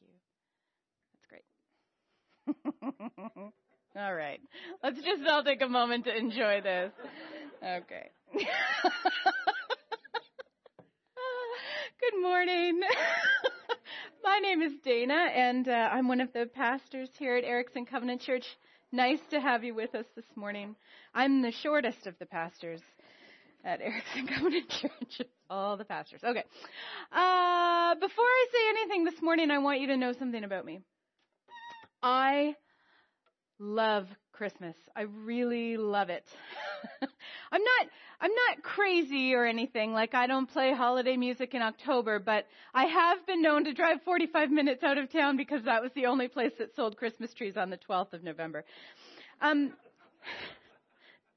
you. 0.00 0.08
That's 1.12 1.26
great. 1.28 1.44
all 3.96 4.14
right. 4.14 4.40
Let's 4.82 5.00
just 5.02 5.22
all 5.28 5.44
take 5.44 5.62
a 5.62 5.68
moment 5.68 6.04
to 6.06 6.16
enjoy 6.16 6.60
this. 6.60 6.92
Okay. 7.62 8.10
Good 12.00 12.20
morning. 12.20 12.80
My 14.24 14.38
name 14.38 14.62
is 14.62 14.72
Dana, 14.84 15.14
and 15.14 15.68
uh, 15.68 15.90
I'm 15.92 16.08
one 16.08 16.20
of 16.20 16.32
the 16.32 16.46
pastors 16.54 17.08
here 17.18 17.36
at 17.36 17.44
Erickson 17.44 17.86
Covenant 17.86 18.20
Church. 18.20 18.44
Nice 18.92 19.20
to 19.30 19.40
have 19.40 19.64
you 19.64 19.74
with 19.74 19.94
us 19.94 20.06
this 20.14 20.24
morning. 20.36 20.76
I'm 21.14 21.42
the 21.42 21.52
shortest 21.52 22.06
of 22.06 22.18
the 22.18 22.26
pastors 22.26 22.80
at 23.64 23.80
Erickson 23.80 24.26
Covenant 24.34 24.68
Church. 24.68 25.28
All 25.50 25.76
the 25.76 25.84
pastors. 25.84 26.20
Okay. 26.22 26.44
Uh, 27.12 27.94
before 27.94 28.24
I 28.24 28.46
say 28.52 28.68
anything 28.70 29.04
this 29.04 29.20
morning, 29.22 29.50
I 29.50 29.58
want 29.58 29.80
you 29.80 29.88
to 29.88 29.96
know 29.96 30.12
something 30.12 30.44
about 30.44 30.64
me. 30.64 30.80
I 32.02 32.54
love 33.58 34.06
Christmas. 34.32 34.76
I 34.94 35.02
really 35.02 35.76
love 35.76 36.10
it. 36.10 36.24
I'm 37.02 37.62
not 37.62 37.88
I'm 38.20 38.30
not 38.30 38.62
crazy 38.62 39.34
or 39.34 39.46
anything. 39.46 39.92
Like 39.92 40.14
I 40.14 40.26
don't 40.26 40.50
play 40.50 40.74
holiday 40.74 41.16
music 41.16 41.54
in 41.54 41.62
October, 41.62 42.18
but 42.18 42.46
I 42.74 42.84
have 42.84 43.26
been 43.26 43.42
known 43.42 43.64
to 43.64 43.72
drive 43.72 43.98
45 44.04 44.50
minutes 44.50 44.82
out 44.82 44.98
of 44.98 45.10
town 45.10 45.36
because 45.36 45.64
that 45.64 45.82
was 45.82 45.92
the 45.94 46.06
only 46.06 46.28
place 46.28 46.52
that 46.58 46.74
sold 46.74 46.96
Christmas 46.96 47.32
trees 47.32 47.56
on 47.56 47.70
the 47.70 47.78
12th 47.88 48.12
of 48.12 48.22
November. 48.22 48.64
Um 49.40 49.72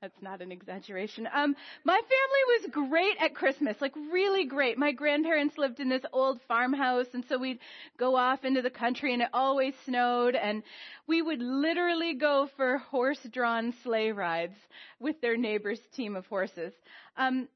that's 0.02 0.22
not 0.22 0.42
an 0.42 0.52
exaggeration. 0.52 1.28
Um, 1.34 1.56
my 1.84 1.96
family 1.96 2.82
was 2.84 2.90
great 2.90 3.18
at 3.20 3.34
Christmas, 3.34 3.78
like 3.82 3.96
really 3.96 4.46
great. 4.46 4.78
My 4.78 4.92
grandparents 4.92 5.58
lived 5.58 5.80
in 5.80 5.90
this 5.90 6.04
old 6.14 6.40
farmhouse, 6.48 7.08
and 7.14 7.24
so 7.28 7.40
we'd 7.40 7.60
go 7.98 8.16
off 8.16 8.46
into 8.46 8.62
the 8.62 8.70
country, 8.70 9.14
and 9.14 9.24
it 9.24 9.30
always 9.34 9.74
snowed, 9.86 10.36
and 10.36 10.62
we 11.08 11.22
would 11.24 11.42
literally 11.42 12.14
go 12.14 12.48
for 12.56 12.78
horse-drawn 12.78 13.74
sleigh 13.84 14.12
rides 14.12 14.56
with 15.00 15.20
their 15.22 15.36
neighbor's 15.36 15.82
team 15.96 16.16
of 16.16 16.28
horses. 16.28 16.74
Um, 17.18 17.48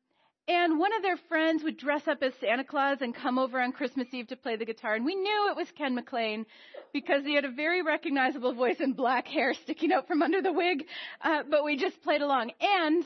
and 0.51 0.77
one 0.77 0.93
of 0.93 1.01
their 1.01 1.15
friends 1.29 1.63
would 1.63 1.77
dress 1.77 2.09
up 2.09 2.21
as 2.21 2.33
Santa 2.41 2.65
Claus 2.65 2.97
and 2.99 3.15
come 3.15 3.39
over 3.39 3.61
on 3.61 3.71
Christmas 3.71 4.07
Eve 4.11 4.27
to 4.27 4.35
play 4.35 4.57
the 4.57 4.65
guitar. 4.65 4.95
And 4.95 5.05
we 5.05 5.15
knew 5.15 5.47
it 5.49 5.55
was 5.55 5.71
Ken 5.77 5.95
McLean 5.95 6.45
because 6.91 7.23
he 7.23 7.35
had 7.35 7.45
a 7.45 7.51
very 7.51 7.81
recognizable 7.81 8.53
voice 8.53 8.81
and 8.81 8.93
black 8.93 9.27
hair 9.27 9.53
sticking 9.53 9.93
out 9.93 10.07
from 10.07 10.21
under 10.21 10.41
the 10.41 10.51
wig. 10.51 10.83
Uh, 11.21 11.43
but 11.49 11.63
we 11.63 11.77
just 11.77 12.03
played 12.03 12.21
along. 12.21 12.51
And 12.59 13.05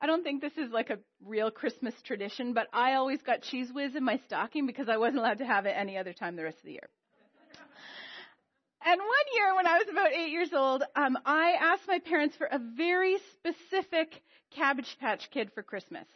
I 0.00 0.06
don't 0.06 0.22
think 0.22 0.40
this 0.40 0.56
is 0.56 0.70
like 0.70 0.90
a 0.90 1.00
real 1.26 1.50
Christmas 1.50 1.94
tradition, 2.04 2.52
but 2.52 2.68
I 2.72 2.94
always 2.94 3.20
got 3.20 3.42
Cheez 3.42 3.74
Whiz 3.74 3.96
in 3.96 4.04
my 4.04 4.20
stocking 4.26 4.64
because 4.64 4.88
I 4.88 4.96
wasn't 4.96 5.18
allowed 5.18 5.38
to 5.38 5.46
have 5.46 5.66
it 5.66 5.74
any 5.76 5.98
other 5.98 6.12
time 6.12 6.36
the 6.36 6.44
rest 6.44 6.58
of 6.58 6.64
the 6.66 6.72
year. 6.72 6.88
And 8.86 9.00
one 9.00 9.34
year 9.34 9.56
when 9.56 9.66
I 9.66 9.78
was 9.78 9.88
about 9.90 10.12
eight 10.12 10.30
years 10.30 10.52
old, 10.52 10.84
um, 10.94 11.18
I 11.26 11.56
asked 11.60 11.88
my 11.88 11.98
parents 11.98 12.36
for 12.36 12.46
a 12.46 12.60
very 12.76 13.16
specific 13.32 14.22
Cabbage 14.54 14.96
Patch 15.00 15.28
Kid 15.32 15.50
for 15.52 15.64
Christmas. 15.64 16.06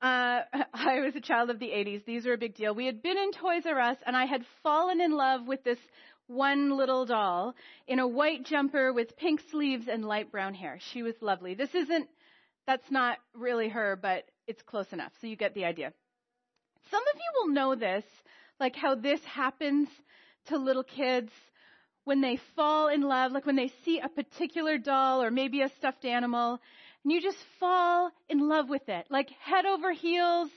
Uh, 0.00 0.40
I 0.74 1.00
was 1.00 1.14
a 1.16 1.20
child 1.20 1.50
of 1.50 1.58
the 1.58 1.68
80s. 1.68 2.04
These 2.04 2.26
were 2.26 2.32
a 2.32 2.38
big 2.38 2.54
deal. 2.54 2.74
We 2.74 2.86
had 2.86 3.02
been 3.02 3.18
in 3.18 3.32
Toys 3.32 3.64
R 3.66 3.78
Us 3.80 3.96
and 4.06 4.16
I 4.16 4.26
had 4.26 4.44
fallen 4.62 5.00
in 5.00 5.12
love 5.12 5.46
with 5.46 5.62
this 5.64 5.78
one 6.26 6.76
little 6.76 7.06
doll 7.06 7.54
in 7.88 7.98
a 7.98 8.06
white 8.06 8.44
jumper 8.44 8.92
with 8.92 9.16
pink 9.16 9.40
sleeves 9.50 9.88
and 9.88 10.04
light 10.04 10.30
brown 10.30 10.54
hair. 10.54 10.78
She 10.92 11.02
was 11.02 11.14
lovely. 11.20 11.54
This 11.54 11.74
isn't, 11.74 12.08
that's 12.66 12.90
not 12.90 13.18
really 13.34 13.68
her, 13.68 13.98
but 14.00 14.24
it's 14.46 14.62
close 14.62 14.86
enough. 14.92 15.12
So 15.20 15.26
you 15.26 15.36
get 15.36 15.54
the 15.54 15.64
idea. 15.64 15.92
Some 16.90 17.02
of 17.02 17.16
you 17.16 17.32
will 17.40 17.52
know 17.52 17.74
this, 17.74 18.04
like 18.60 18.76
how 18.76 18.94
this 18.94 19.20
happens 19.24 19.88
to 20.46 20.56
little 20.56 20.84
kids 20.84 21.30
when 22.04 22.20
they 22.20 22.38
fall 22.56 22.88
in 22.88 23.02
love, 23.02 23.32
like 23.32 23.46
when 23.46 23.56
they 23.56 23.72
see 23.84 24.00
a 24.00 24.08
particular 24.08 24.78
doll 24.78 25.22
or 25.22 25.30
maybe 25.30 25.62
a 25.62 25.68
stuffed 25.78 26.04
animal 26.04 26.60
and 27.04 27.12
you 27.12 27.20
just 27.20 27.38
fall 27.58 28.10
in 28.28 28.48
love 28.48 28.68
with 28.68 28.88
it, 28.88 29.06
like 29.10 29.30
head 29.30 29.64
over 29.64 29.92
heels, 29.92 30.50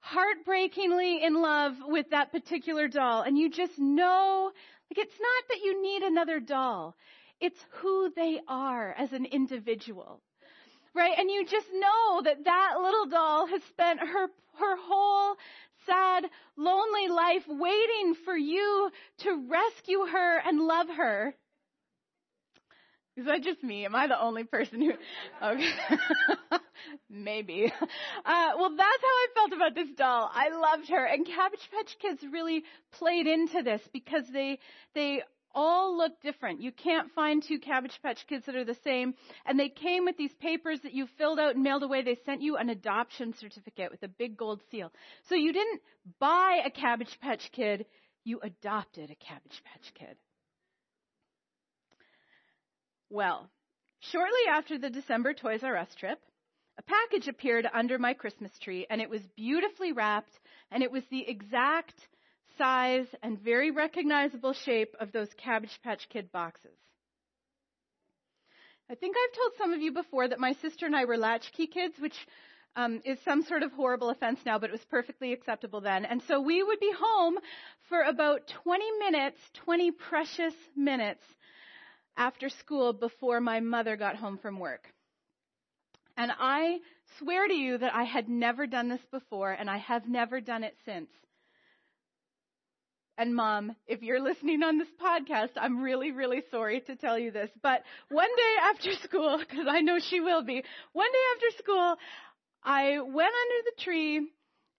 heartbreakingly 0.00 1.22
in 1.22 1.40
love 1.40 1.74
with 1.86 2.10
that 2.10 2.32
particular 2.32 2.88
doll. 2.88 3.22
And 3.22 3.36
you 3.36 3.50
just 3.50 3.78
know, 3.78 4.50
like 4.90 4.98
it's 4.98 5.20
not 5.20 5.48
that 5.48 5.64
you 5.64 5.82
need 5.82 6.02
another 6.02 6.40
doll. 6.40 6.94
It's 7.40 7.58
who 7.80 8.10
they 8.16 8.40
are 8.48 8.94
as 8.98 9.12
an 9.12 9.26
individual. 9.26 10.20
Right? 10.94 11.16
And 11.18 11.30
you 11.30 11.44
just 11.44 11.68
know 11.72 12.22
that 12.24 12.44
that 12.44 12.74
little 12.82 13.06
doll 13.06 13.46
has 13.46 13.62
spent 13.64 14.00
her, 14.00 14.26
her 14.58 14.76
whole 14.76 15.36
sad, 15.86 16.24
lonely 16.56 17.08
life 17.08 17.44
waiting 17.46 18.14
for 18.24 18.36
you 18.36 18.90
to 19.18 19.46
rescue 19.48 20.06
her 20.06 20.38
and 20.38 20.60
love 20.60 20.88
her. 20.88 21.34
Is 23.16 23.26
that 23.26 23.42
just 23.42 23.62
me? 23.62 23.84
Am 23.84 23.94
I 23.94 24.06
the 24.06 24.20
only 24.20 24.44
person 24.44 24.80
who? 24.80 24.92
Okay, 25.42 25.72
maybe. 27.10 27.72
Uh, 27.80 28.50
well, 28.56 28.70
that's 28.76 29.02
how 29.02 29.08
I 29.08 29.26
felt 29.34 29.52
about 29.52 29.74
this 29.74 29.88
doll. 29.96 30.30
I 30.32 30.48
loved 30.50 30.88
her, 30.88 31.04
and 31.04 31.26
Cabbage 31.26 31.68
Patch 31.72 31.96
Kids 32.00 32.24
really 32.32 32.64
played 32.92 33.26
into 33.26 33.62
this 33.62 33.82
because 33.92 34.24
they 34.32 34.58
they 34.94 35.22
all 35.54 35.96
look 35.96 36.20
different. 36.22 36.60
You 36.60 36.72
can't 36.72 37.10
find 37.12 37.42
two 37.42 37.58
Cabbage 37.58 37.98
Patch 38.02 38.24
Kids 38.28 38.46
that 38.46 38.56
are 38.56 38.64
the 38.64 38.76
same. 38.84 39.14
And 39.46 39.58
they 39.58 39.68
came 39.68 40.04
with 40.04 40.16
these 40.16 40.34
papers 40.34 40.80
that 40.82 40.94
you 40.94 41.06
filled 41.18 41.38
out 41.38 41.54
and 41.54 41.64
mailed 41.64 41.82
away. 41.82 42.02
They 42.02 42.18
sent 42.24 42.42
you 42.42 42.56
an 42.56 42.68
adoption 42.68 43.34
certificate 43.34 43.90
with 43.90 44.02
a 44.02 44.08
big 44.08 44.36
gold 44.36 44.60
seal. 44.70 44.92
So 45.28 45.34
you 45.34 45.52
didn't 45.52 45.80
buy 46.18 46.60
a 46.64 46.70
Cabbage 46.70 47.18
Patch 47.20 47.50
Kid, 47.52 47.86
you 48.24 48.40
adopted 48.42 49.10
a 49.10 49.14
Cabbage 49.16 49.62
Patch 49.64 49.92
Kid. 49.94 50.16
Well, 53.10 53.50
shortly 53.98 54.46
after 54.48 54.78
the 54.78 54.88
December 54.88 55.34
Toys 55.34 55.64
R 55.64 55.76
Us 55.76 55.92
trip, 55.96 56.20
a 56.78 56.82
package 56.82 57.26
appeared 57.26 57.68
under 57.74 57.98
my 57.98 58.14
Christmas 58.14 58.56
tree 58.60 58.86
and 58.88 59.00
it 59.00 59.10
was 59.10 59.20
beautifully 59.36 59.90
wrapped 59.90 60.38
and 60.70 60.84
it 60.84 60.92
was 60.92 61.02
the 61.10 61.28
exact 61.28 61.94
size 62.56 63.08
and 63.20 63.36
very 63.40 63.72
recognizable 63.72 64.52
shape 64.52 64.94
of 65.00 65.10
those 65.10 65.28
Cabbage 65.36 65.76
Patch 65.82 66.08
Kid 66.08 66.30
boxes. 66.30 66.78
I 68.88 68.94
think 68.94 69.16
I've 69.16 69.36
told 69.36 69.52
some 69.58 69.72
of 69.72 69.80
you 69.80 69.92
before 69.92 70.28
that 70.28 70.38
my 70.38 70.52
sister 70.54 70.86
and 70.86 70.94
I 70.94 71.04
were 71.04 71.18
latchkey 71.18 71.66
kids, 71.66 71.94
which 71.98 72.16
um, 72.76 73.00
is 73.04 73.18
some 73.24 73.42
sort 73.42 73.64
of 73.64 73.72
horrible 73.72 74.10
offense 74.10 74.38
now, 74.46 74.60
but 74.60 74.70
it 74.70 74.72
was 74.72 74.84
perfectly 74.88 75.32
acceptable 75.32 75.80
then. 75.80 76.04
And 76.04 76.22
so 76.28 76.40
we 76.40 76.62
would 76.62 76.78
be 76.78 76.92
home 76.96 77.38
for 77.88 78.02
about 78.02 78.46
20 78.62 78.84
minutes, 78.98 79.38
20 79.64 79.90
precious 79.90 80.54
minutes 80.76 81.24
after 82.20 82.50
school 82.50 82.92
before 82.92 83.40
my 83.40 83.60
mother 83.60 83.96
got 83.96 84.14
home 84.14 84.36
from 84.36 84.60
work. 84.60 84.84
And 86.18 86.30
I 86.38 86.80
swear 87.18 87.48
to 87.48 87.54
you 87.54 87.78
that 87.78 87.94
I 87.94 88.04
had 88.04 88.28
never 88.28 88.66
done 88.66 88.90
this 88.90 89.00
before 89.10 89.52
and 89.52 89.70
I 89.70 89.78
have 89.78 90.06
never 90.06 90.38
done 90.38 90.62
it 90.62 90.76
since. 90.84 91.08
And 93.16 93.34
mom, 93.34 93.74
if 93.86 94.02
you're 94.02 94.20
listening 94.22 94.62
on 94.62 94.76
this 94.76 94.88
podcast, 95.02 95.50
I'm 95.56 95.82
really, 95.82 96.12
really 96.12 96.42
sorry 96.50 96.80
to 96.82 96.96
tell 96.96 97.18
you 97.18 97.30
this, 97.30 97.50
but 97.62 97.82
one 98.10 98.28
day 98.36 98.54
after 98.64 98.92
school, 99.04 99.38
because 99.38 99.66
I 99.68 99.80
know 99.80 99.98
she 99.98 100.20
will 100.20 100.42
be, 100.42 100.62
one 100.92 101.10
day 101.10 101.18
after 101.36 101.62
school, 101.62 101.96
I 102.62 103.00
went 103.00 103.32
under 103.42 103.64
the 103.64 103.82
tree 103.82 104.28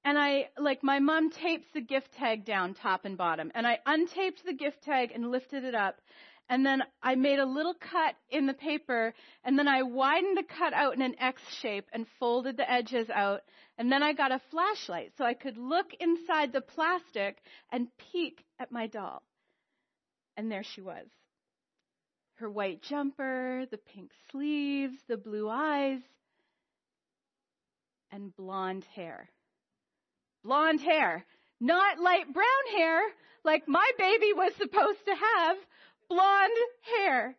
and 0.06 0.18
I, 0.18 0.50
like 0.60 0.84
my 0.84 1.00
mom 1.00 1.32
tapes 1.32 1.66
the 1.74 1.82
gift 1.82 2.14
tag 2.20 2.46
down 2.46 2.76
top 2.76 3.06
and 3.06 3.18
bottom 3.18 3.52
and 3.56 3.66
I 3.66 3.80
untaped 3.88 4.44
the 4.46 4.54
gift 4.54 4.84
tag 4.84 5.12
and 5.12 5.32
lifted 5.32 5.64
it 5.64 5.74
up 5.74 5.96
and 6.52 6.66
then 6.66 6.84
I 7.02 7.16
made 7.16 7.40
a 7.40 7.46
little 7.46 7.74
cut 7.74 8.16
in 8.30 8.46
the 8.46 8.54
paper, 8.54 9.14
and 9.46 9.58
then 9.58 9.70
I 9.70 9.84
widened 9.84 10.38
the 10.38 10.44
cut 10.44 10.74
out 10.74 10.94
in 10.94 11.02
an 11.02 11.16
X 11.18 11.42
shape 11.62 11.86
and 11.94 12.06
folded 12.20 12.58
the 12.58 12.70
edges 12.70 13.10
out, 13.10 13.44
and 13.78 13.90
then 13.90 14.04
I 14.04 14.12
got 14.12 14.34
a 14.34 14.42
flashlight 14.52 15.14
so 15.18 15.24
I 15.24 15.34
could 15.34 15.58
look 15.58 15.94
inside 16.02 16.52
the 16.52 16.60
plastic 16.60 17.38
and 17.72 17.88
peek 18.12 18.44
at 18.60 18.70
my 18.70 18.88
doll. 18.88 19.24
And 20.36 20.52
there 20.52 20.64
she 20.64 20.82
was. 20.82 21.08
Her 22.34 22.50
white 22.50 22.82
jumper, 22.82 23.66
the 23.72 23.78
pink 23.78 24.12
sleeves, 24.30 24.98
the 25.08 25.16
blue 25.16 25.50
eyes, 25.50 26.02
and 28.12 28.36
blonde 28.36 28.86
hair. 28.94 29.30
Blonde 30.44 30.82
hair. 30.82 31.26
Not 31.62 31.98
light 31.98 32.34
brown 32.34 32.76
hair 32.76 33.02
like 33.46 33.68
my 33.68 33.90
baby 33.98 34.34
was 34.34 34.52
supposed 34.56 35.06
to 35.06 35.16
have, 35.16 35.58
blonde 36.12 36.58
hair. 36.82 37.36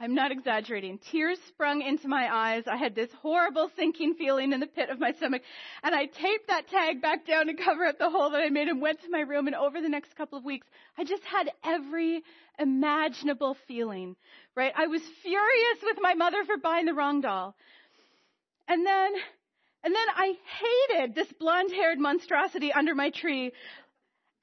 I'm 0.00 0.14
not 0.14 0.32
exaggerating. 0.32 0.98
Tears 0.98 1.38
sprung 1.46 1.80
into 1.80 2.08
my 2.08 2.28
eyes. 2.30 2.64
I 2.66 2.76
had 2.76 2.96
this 2.96 3.10
horrible 3.22 3.70
sinking 3.76 4.14
feeling 4.14 4.52
in 4.52 4.58
the 4.58 4.66
pit 4.66 4.90
of 4.90 4.98
my 4.98 5.12
stomach. 5.12 5.42
And 5.84 5.94
I 5.94 6.06
taped 6.06 6.48
that 6.48 6.68
tag 6.68 7.00
back 7.00 7.24
down 7.24 7.46
to 7.46 7.54
cover 7.54 7.84
up 7.84 7.98
the 7.98 8.10
hole 8.10 8.30
that 8.30 8.42
I 8.42 8.48
made 8.48 8.66
and 8.66 8.82
went 8.82 9.00
to 9.02 9.10
my 9.10 9.20
room. 9.20 9.46
And 9.46 9.54
over 9.54 9.80
the 9.80 9.88
next 9.88 10.16
couple 10.16 10.36
of 10.36 10.44
weeks, 10.44 10.66
I 10.98 11.04
just 11.04 11.22
had 11.22 11.48
every 11.62 12.22
imaginable 12.58 13.56
feeling, 13.68 14.16
right? 14.56 14.72
I 14.76 14.88
was 14.88 15.02
furious 15.22 15.78
with 15.84 15.98
my 16.00 16.14
mother 16.14 16.44
for 16.44 16.56
buying 16.56 16.86
the 16.86 16.94
wrong 16.94 17.20
doll. 17.20 17.54
And 18.66 18.84
then, 18.84 19.12
and 19.84 19.94
then 19.94 20.06
I 20.16 20.34
hated 20.98 21.14
this 21.14 21.32
blonde 21.38 21.70
haired 21.72 22.00
monstrosity 22.00 22.72
under 22.72 22.96
my 22.96 23.10
tree 23.10 23.52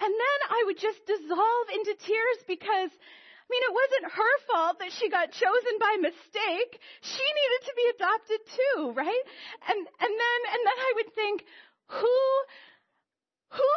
And 0.01 0.11
then 0.11 0.39
I 0.49 0.63
would 0.65 0.79
just 0.81 1.05
dissolve 1.05 1.67
into 1.73 1.93
tears 2.01 2.39
because 2.47 2.89
I 2.89 3.47
mean, 3.51 3.67
it 3.67 3.75
wasn't 3.75 4.15
her 4.15 4.35
fault 4.47 4.79
that 4.79 4.95
she 4.95 5.11
got 5.11 5.35
chosen 5.35 5.75
by 5.75 5.99
mistake. 5.99 6.71
She 7.03 7.19
needed 7.19 7.61
to 7.67 7.73
be 7.75 7.85
adopted 7.99 8.41
too, 8.47 8.79
right? 8.95 9.25
And 9.67 9.77
and 9.77 10.13
then 10.15 10.39
and 10.55 10.61
then 10.63 10.77
I 10.79 10.91
would 10.95 11.11
think, 11.13 11.43
who 11.91 12.19
who 13.51 13.73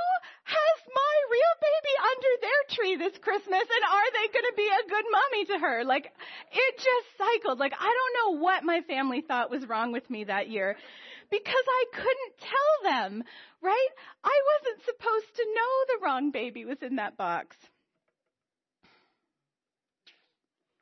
has 0.47 0.79
my 0.87 1.15
real 1.35 1.55
baby 1.59 1.95
under 2.15 2.33
their 2.39 2.63
tree 2.71 2.95
this 2.97 3.19
Christmas 3.19 3.67
and 3.67 3.85
are 3.91 4.11
they 4.15 4.27
going 4.31 4.47
to 4.47 4.57
be 4.57 4.71
a 4.71 4.89
good 4.89 5.07
mommy 5.11 5.45
to 5.47 5.59
her? 5.59 5.85
Like, 5.85 6.07
it 6.53 6.73
just 6.79 7.07
cycled. 7.19 7.59
Like, 7.59 7.73
I 7.75 7.91
don't 7.91 8.15
know 8.15 8.43
what 8.43 8.63
my 8.63 8.83
family 8.83 9.23
thought 9.27 9.51
was 9.51 9.67
wrong 9.67 9.91
with 9.91 10.09
me 10.09 10.25
that 10.25 10.49
year 10.49 10.77
because 11.31 11.67
I 11.67 11.85
couldn't 11.93 12.35
tell 12.39 12.93
them, 12.93 13.25
right? 13.63 13.91
I 14.23 14.37
wasn't 14.55 14.64
supposed 14.85 15.37
to 15.37 15.47
know 15.55 15.99
the 15.99 16.05
wrong 16.05 16.31
baby 16.31 16.65
was 16.65 16.83
in 16.83 16.97
that 16.97 17.17
box. 17.17 17.57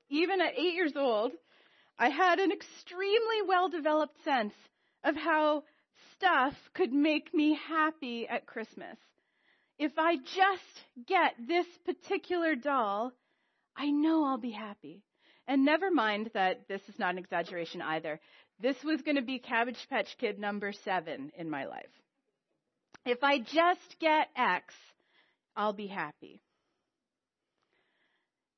Even 0.08 0.40
at 0.40 0.58
eight 0.58 0.75
years 0.75 0.93
old, 0.96 1.32
I 1.99 2.08
had 2.08 2.38
an 2.38 2.52
extremely 2.52 3.43
well 3.46 3.69
developed 3.69 4.22
sense 4.25 4.54
of 5.04 5.16
how 5.16 5.64
stuff 6.12 6.54
could 6.75 6.93
make 6.93 7.32
me 7.32 7.58
happy 7.69 8.28
at 8.28 8.46
Christmas. 8.46 8.99
If 9.78 9.99
I 9.99 10.16
just 10.16 11.06
get 11.06 11.34
this 11.38 11.66
particular 11.84 12.55
doll, 12.55 13.12
I 13.76 13.90
know 13.90 14.25
I'll 14.25 14.38
be 14.38 14.50
happy. 14.50 15.02
And 15.48 15.64
never 15.64 15.90
mind 15.90 16.31
that 16.34 16.69
this 16.69 16.82
is 16.88 16.98
not 16.98 17.14
an 17.14 17.19
exaggeration 17.19 17.82
either. 17.82 18.20
This 18.60 18.76
was 18.84 19.02
going 19.02 19.16
to 19.16 19.22
be 19.22 19.38
Cabbage 19.38 19.88
Patch 19.90 20.16
Kid 20.19 20.38
number 20.38 20.72
seven 20.72 21.32
in 21.37 21.50
my 21.50 21.64
life. 21.64 22.01
If 23.04 23.25
I 23.25 23.38
just 23.38 23.99
get 24.00 24.28
X, 24.37 24.75
I'll 25.56 25.72
be 25.72 25.88
happy. 25.88 26.40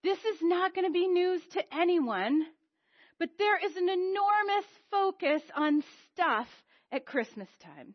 This 0.03 0.19
is 0.19 0.39
not 0.43 0.75
going 0.75 0.87
to 0.87 0.93
be 0.93 1.09
news 1.09 1.41
to 1.53 1.63
anyone, 1.75 2.45
but 3.19 3.31
there 3.39 3.57
is 3.65 3.75
an 3.77 3.89
enormous 3.89 4.67
focus 4.91 5.43
on 5.57 5.83
stuff 6.13 6.49
at 6.93 7.07
Christmas 7.07 7.49
time. 7.63 7.95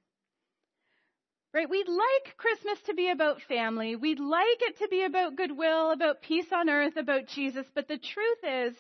Right? 1.54 1.70
We'd 1.70 1.88
like 1.88 2.38
Christmas 2.38 2.80
to 2.88 2.96
be 2.96 3.10
about 3.10 3.42
family. 3.44 3.96
We'd 3.96 4.20
like 4.20 4.62
it 4.62 4.80
to 4.80 4.88
be 4.88 5.04
about 5.04 5.36
goodwill, 5.36 5.92
about 5.92 6.22
peace 6.22 6.52
on 6.52 6.70
earth, 6.70 6.98
about 6.98 7.28
Jesus. 7.28 7.66
But 7.74 7.88
the 7.88 7.98
truth 7.98 8.44
is, 8.44 8.76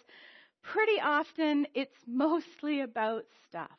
pretty 0.63 0.99
often 0.99 1.67
it's 1.73 1.97
mostly 2.07 2.81
about 2.81 3.25
stuff. 3.47 3.69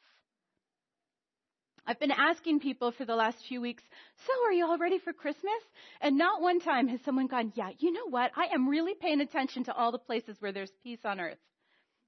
I've 1.91 1.99
been 1.99 2.13
asking 2.13 2.61
people 2.61 2.93
for 2.93 3.05
the 3.05 3.17
last 3.17 3.39
few 3.49 3.61
weeks, 3.61 3.83
so 4.25 4.33
are 4.47 4.53
you 4.53 4.65
all 4.65 4.79
ready 4.79 5.01
for 5.01 5.13
Christmas? 5.13 5.61
And 6.01 6.17
not 6.17 6.41
one 6.41 6.61
time 6.61 6.87
has 6.87 7.01
someone 7.05 7.27
gone, 7.27 7.53
yeah, 7.57 7.71
you 7.81 7.91
know 7.91 8.09
what? 8.09 8.31
I 8.37 8.55
am 8.55 8.69
really 8.69 8.95
paying 8.95 9.21
attention 9.21 9.65
to 9.65 9.75
all 9.75 9.91
the 9.91 9.99
places 9.99 10.37
where 10.39 10.53
there's 10.53 10.71
peace 10.85 11.01
on 11.05 11.19
earth. 11.19 11.39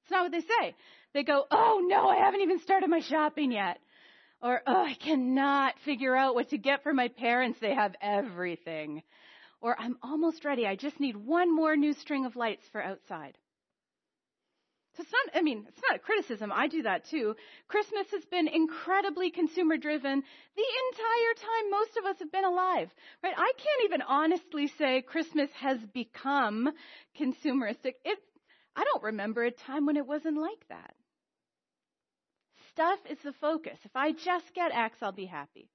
It's 0.03 0.13
not 0.13 0.23
what 0.23 0.31
they 0.31 0.43
say. 0.43 0.77
They 1.15 1.25
go, 1.25 1.47
oh 1.51 1.85
no, 1.85 2.07
I 2.07 2.19
haven't 2.25 2.43
even 2.43 2.61
started 2.61 2.91
my 2.91 3.01
shopping 3.01 3.51
yet. 3.51 3.81
Or, 4.41 4.63
oh, 4.69 4.85
I 4.85 4.95
cannot 4.95 5.75
figure 5.85 6.15
out 6.15 6.37
what 6.37 6.51
to 6.51 6.59
get 6.59 6.85
for 6.85 6.95
my 6.95 7.09
parents. 7.09 7.59
They 7.61 7.75
have 7.75 7.97
everything. 8.01 9.03
Or, 9.61 9.75
I'm 9.77 9.99
almost 10.01 10.45
ready. 10.45 10.65
I 10.65 10.77
just 10.77 11.01
need 11.01 11.17
one 11.17 11.53
more 11.53 11.75
new 11.75 11.95
string 11.95 12.25
of 12.25 12.37
lights 12.37 12.63
for 12.71 12.81
outside. 12.81 13.37
So 14.97 15.03
it's 15.03 15.13
not, 15.13 15.37
I 15.39 15.43
mean, 15.43 15.65
it's 15.69 15.81
not 15.89 15.97
a 15.97 15.99
criticism. 15.99 16.53
I 16.53 16.69
do 16.69 16.83
that 16.83 17.07
too. 17.09 17.35
Christmas 17.67 18.07
has 18.13 18.25
been 18.27 18.47
incredibly 18.47 19.31
consumer 19.31 19.79
driven 19.79 20.23
the 20.57 20.65
entire 20.91 21.35
time 21.41 21.71
most 21.71 21.97
of 21.97 22.05
us 22.05 22.17
have 22.19 22.31
been 22.31 22.45
alive, 22.45 22.91
right? 23.23 23.35
I 23.37 23.53
can't 23.57 23.85
even 23.85 24.03
honestly 24.03 24.69
say 24.79 25.01
Christmas 25.01 25.49
has 25.61 25.79
become 25.95 26.69
consumeristic. 27.19 27.95
It, 28.05 28.19
I 28.77 28.85
don't 28.85 29.03
remember 29.03 29.45
a 29.45 29.51
time 29.51 29.87
when 29.87 29.97
it 29.97 30.07
wasn't 30.07 30.37
like 30.37 30.69
that. 30.69 30.95
Stuff 32.73 32.99
is 33.09 33.19
the 33.25 33.33
focus. 33.41 33.79
If 33.85 33.97
I 33.97 34.13
just 34.13 34.55
get 34.55 34.73
X, 34.73 34.99
I'll 35.01 35.13
be 35.13 35.27
happy. 35.27 35.71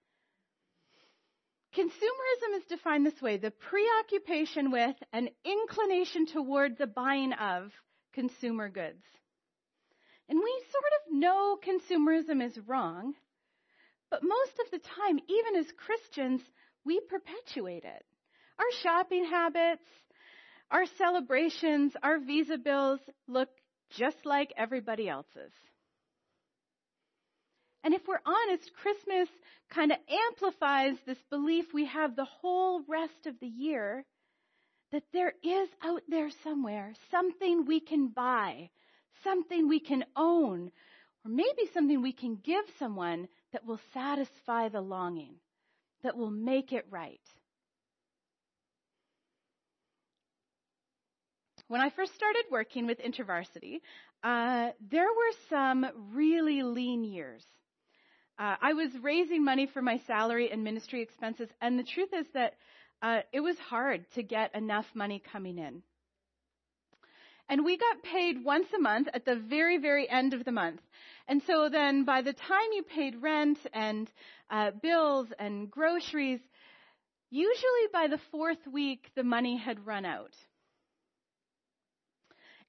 Consumerism 1.76 2.58
is 2.58 2.64
defined 2.70 3.06
this 3.06 3.22
way 3.22 3.38
the 3.38 3.52
preoccupation 3.52 4.72
with 4.72 4.96
an 5.12 5.30
inclination 5.44 6.28
toward 6.28 6.78
the 6.78 6.88
buying 6.88 7.34
of 7.34 7.72
consumer 8.18 8.68
goods. 8.68 9.04
And 10.28 10.40
we 10.40 10.64
sort 10.72 10.92
of 10.98 11.20
know 11.20 11.58
consumerism 11.64 12.44
is 12.44 12.58
wrong, 12.68 13.14
but 14.10 14.24
most 14.24 14.54
of 14.60 14.72
the 14.72 14.80
time, 14.80 15.20
even 15.28 15.56
as 15.56 15.72
Christians, 15.78 16.42
we 16.84 17.00
perpetuate 17.00 17.84
it. 17.84 18.06
Our 18.58 18.82
shopping 18.82 19.26
habits, 19.26 19.84
our 20.72 20.86
celebrations, 20.98 21.94
our 22.02 22.18
visa 22.18 22.58
bills 22.58 23.00
look 23.28 23.50
just 23.92 24.18
like 24.26 24.52
everybody 24.58 25.08
else's. 25.08 25.54
And 27.84 27.94
if 27.94 28.02
we're 28.08 28.20
honest, 28.26 28.72
Christmas 28.82 29.30
kind 29.70 29.92
of 29.92 30.00
amplifies 30.10 30.96
this 31.06 31.20
belief 31.30 31.66
we 31.72 31.86
have 31.86 32.16
the 32.16 32.26
whole 32.26 32.82
rest 32.88 33.28
of 33.28 33.40
the 33.40 33.48
year 33.48 34.04
that 34.92 35.04
there 35.14 35.34
is 35.44 35.70
out 35.84 36.02
there 36.08 36.30
somewhere 36.44 36.94
something 37.12 37.66
we 37.66 37.80
can 37.80 38.08
buy, 38.10 38.70
something 39.24 39.68
we 39.68 39.80
can 39.80 40.06
own, 40.16 40.72
or 41.26 41.32
maybe 41.32 41.70
something 41.74 42.02
we 42.02 42.14
can 42.14 42.36
give 42.44 42.64
someone 42.80 43.28
that 43.52 43.66
will 43.66 43.80
satisfy 43.94 44.70
the 44.70 44.82
longing, 44.82 45.36
that 46.04 46.16
will 46.16 46.32
make 46.32 46.72
it 46.72 46.86
right. 46.90 47.20
When 51.68 51.82
I 51.82 51.90
first 51.90 52.16
started 52.16 52.46
working 52.50 52.88
with 52.88 53.00
InterVarsity, 53.00 53.82
uh, 54.24 54.70
there 54.90 55.04
were 55.08 55.34
some 55.50 55.86
really 56.14 56.64
lean 56.64 57.04
years. 57.04 57.44
Uh, 58.40 58.56
I 58.62 58.74
was 58.74 58.90
raising 59.02 59.44
money 59.44 59.68
for 59.74 59.82
my 59.82 60.00
salary 60.08 60.50
and 60.50 60.64
ministry 60.64 61.02
expenses, 61.02 61.50
and 61.60 61.78
the 61.78 61.84
truth 61.84 62.10
is 62.14 62.26
that 62.34 62.54
uh, 63.02 63.20
it 63.32 63.42
was 63.42 63.58
hard 63.58 64.06
to 64.16 64.24
get 64.24 64.56
enough 64.56 64.86
money 64.94 65.22
coming 65.32 65.58
in. 65.58 65.84
And 67.50 67.64
we 67.64 67.78
got 67.78 68.04
paid 68.04 68.44
once 68.44 68.68
a 68.76 68.82
month 68.82 69.08
at 69.14 69.24
the 69.24 69.36
very, 69.36 69.78
very 69.78 70.10
end 70.10 70.34
of 70.34 70.44
the 70.44 70.52
month. 70.52 70.82
And 71.28 71.42
so 71.48 71.70
then 71.70 72.04
by 72.04 72.22
the 72.22 72.34
time 72.34 72.72
you 72.74 72.84
paid 72.84 73.22
rent 73.22 73.60
and 73.74 74.12
uh, 74.50 74.72
bills 74.82 75.28
and 75.40 75.72
groceries, 75.72 76.42
usually 77.30 77.88
by 77.94 78.08
the 78.08 78.20
fourth 78.32 78.66
week, 78.72 79.12
the 79.16 79.24
money 79.24 79.58
had 79.58 79.86
run 79.86 80.04
out. 80.04 80.36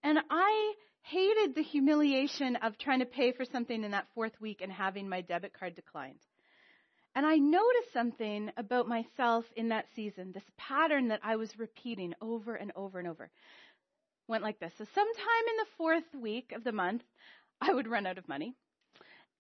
And 0.05 0.19
I 0.31 0.75
hated 1.03 1.55
the 1.57 1.63
humiliation 1.63 2.57
of 2.57 2.79
trying 2.79 3.01
to 3.01 3.07
pay 3.07 3.33
for 3.33 3.45
something 3.45 3.83
in 3.83 3.91
that 3.91 4.07
fourth 4.15 4.41
week 4.41 4.61
and 4.61 4.71
having 4.71 5.09
my 5.09 5.23
debit 5.23 5.55
card 5.59 5.75
declined. 5.75 6.21
And 7.19 7.27
I 7.27 7.35
noticed 7.35 7.93
something 7.93 8.53
about 8.57 8.87
myself 8.87 9.45
in 9.57 9.71
that 9.71 9.87
season, 9.97 10.31
this 10.31 10.49
pattern 10.57 11.09
that 11.09 11.19
I 11.25 11.35
was 11.35 11.59
repeating 11.59 12.15
over 12.21 12.55
and 12.55 12.71
over 12.77 13.01
and 13.01 13.09
over. 13.09 13.29
Went 14.29 14.45
like 14.45 14.61
this. 14.61 14.73
So 14.79 14.85
sometime 14.95 15.45
in 15.51 15.57
the 15.57 15.67
fourth 15.77 16.15
week 16.15 16.53
of 16.53 16.63
the 16.63 16.71
month, 16.71 17.03
I 17.61 17.75
would 17.75 17.89
run 17.89 18.07
out 18.07 18.19
of 18.19 18.29
money. 18.29 18.55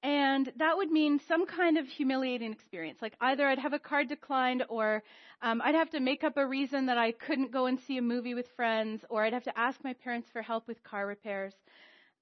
And 0.02 0.52
that 0.56 0.76
would 0.76 0.90
mean 0.90 1.20
some 1.28 1.46
kind 1.46 1.78
of 1.78 1.86
humiliating 1.86 2.50
experience. 2.50 2.98
Like 3.00 3.14
either 3.20 3.46
I'd 3.46 3.60
have 3.60 3.74
a 3.74 3.78
card 3.78 4.08
declined 4.08 4.64
or 4.68 5.04
um, 5.40 5.62
I'd 5.62 5.76
have 5.76 5.90
to 5.90 6.00
make 6.00 6.24
up 6.24 6.36
a 6.36 6.44
reason 6.44 6.86
that 6.86 6.98
I 6.98 7.12
couldn't 7.12 7.52
go 7.52 7.66
and 7.66 7.78
see 7.86 7.96
a 7.96 8.02
movie 8.02 8.34
with 8.34 8.48
friends 8.56 9.04
or 9.08 9.22
I'd 9.22 9.34
have 9.34 9.44
to 9.44 9.56
ask 9.56 9.78
my 9.84 9.92
parents 9.92 10.28
for 10.32 10.42
help 10.42 10.66
with 10.66 10.82
car 10.82 11.06
repairs. 11.06 11.54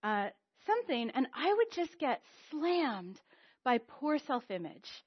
Uh, 0.02 0.28
something. 0.66 1.12
And 1.14 1.26
I 1.34 1.50
would 1.50 1.72
just 1.72 1.98
get 1.98 2.20
slammed 2.50 3.18
by 3.64 3.78
poor 3.78 4.18
self-image. 4.18 5.05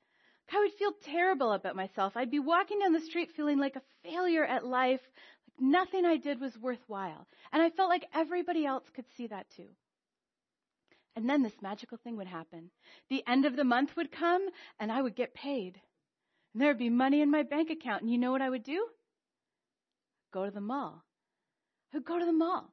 I 0.51 0.59
would 0.59 0.73
feel 0.73 0.93
terrible 1.05 1.51
about 1.51 1.75
myself. 1.75 2.13
I'd 2.15 2.31
be 2.31 2.39
walking 2.39 2.79
down 2.79 2.93
the 2.93 2.99
street 2.99 3.31
feeling 3.35 3.59
like 3.59 3.75
a 3.75 3.81
failure 4.03 4.43
at 4.43 4.65
life, 4.65 5.01
like 5.57 5.69
nothing 5.71 6.05
I 6.05 6.17
did 6.17 6.39
was 6.39 6.57
worthwhile. 6.57 7.27
And 7.51 7.61
I 7.61 7.69
felt 7.69 7.89
like 7.89 8.05
everybody 8.13 8.65
else 8.65 8.83
could 8.95 9.05
see 9.15 9.27
that 9.27 9.49
too. 9.55 9.67
And 11.15 11.29
then 11.29 11.43
this 11.43 11.61
magical 11.61 11.97
thing 11.97 12.17
would 12.17 12.27
happen. 12.27 12.71
The 13.09 13.23
end 13.27 13.45
of 13.45 13.55
the 13.55 13.63
month 13.63 13.95
would 13.97 14.11
come 14.11 14.47
and 14.79 14.91
I 14.91 15.01
would 15.01 15.15
get 15.15 15.33
paid. 15.33 15.79
And 16.53 16.61
there 16.61 16.69
would 16.69 16.79
be 16.79 16.89
money 16.89 17.21
in 17.21 17.29
my 17.29 17.43
bank 17.43 17.69
account. 17.69 18.01
And 18.01 18.11
you 18.11 18.17
know 18.17 18.31
what 18.31 18.41
I 18.41 18.49
would 18.49 18.63
do? 18.63 18.87
Go 20.31 20.45
to 20.45 20.51
the 20.51 20.61
mall. 20.61 21.03
I 21.93 21.97
would 21.97 22.05
go 22.05 22.19
to 22.19 22.25
the 22.25 22.31
mall. 22.31 22.71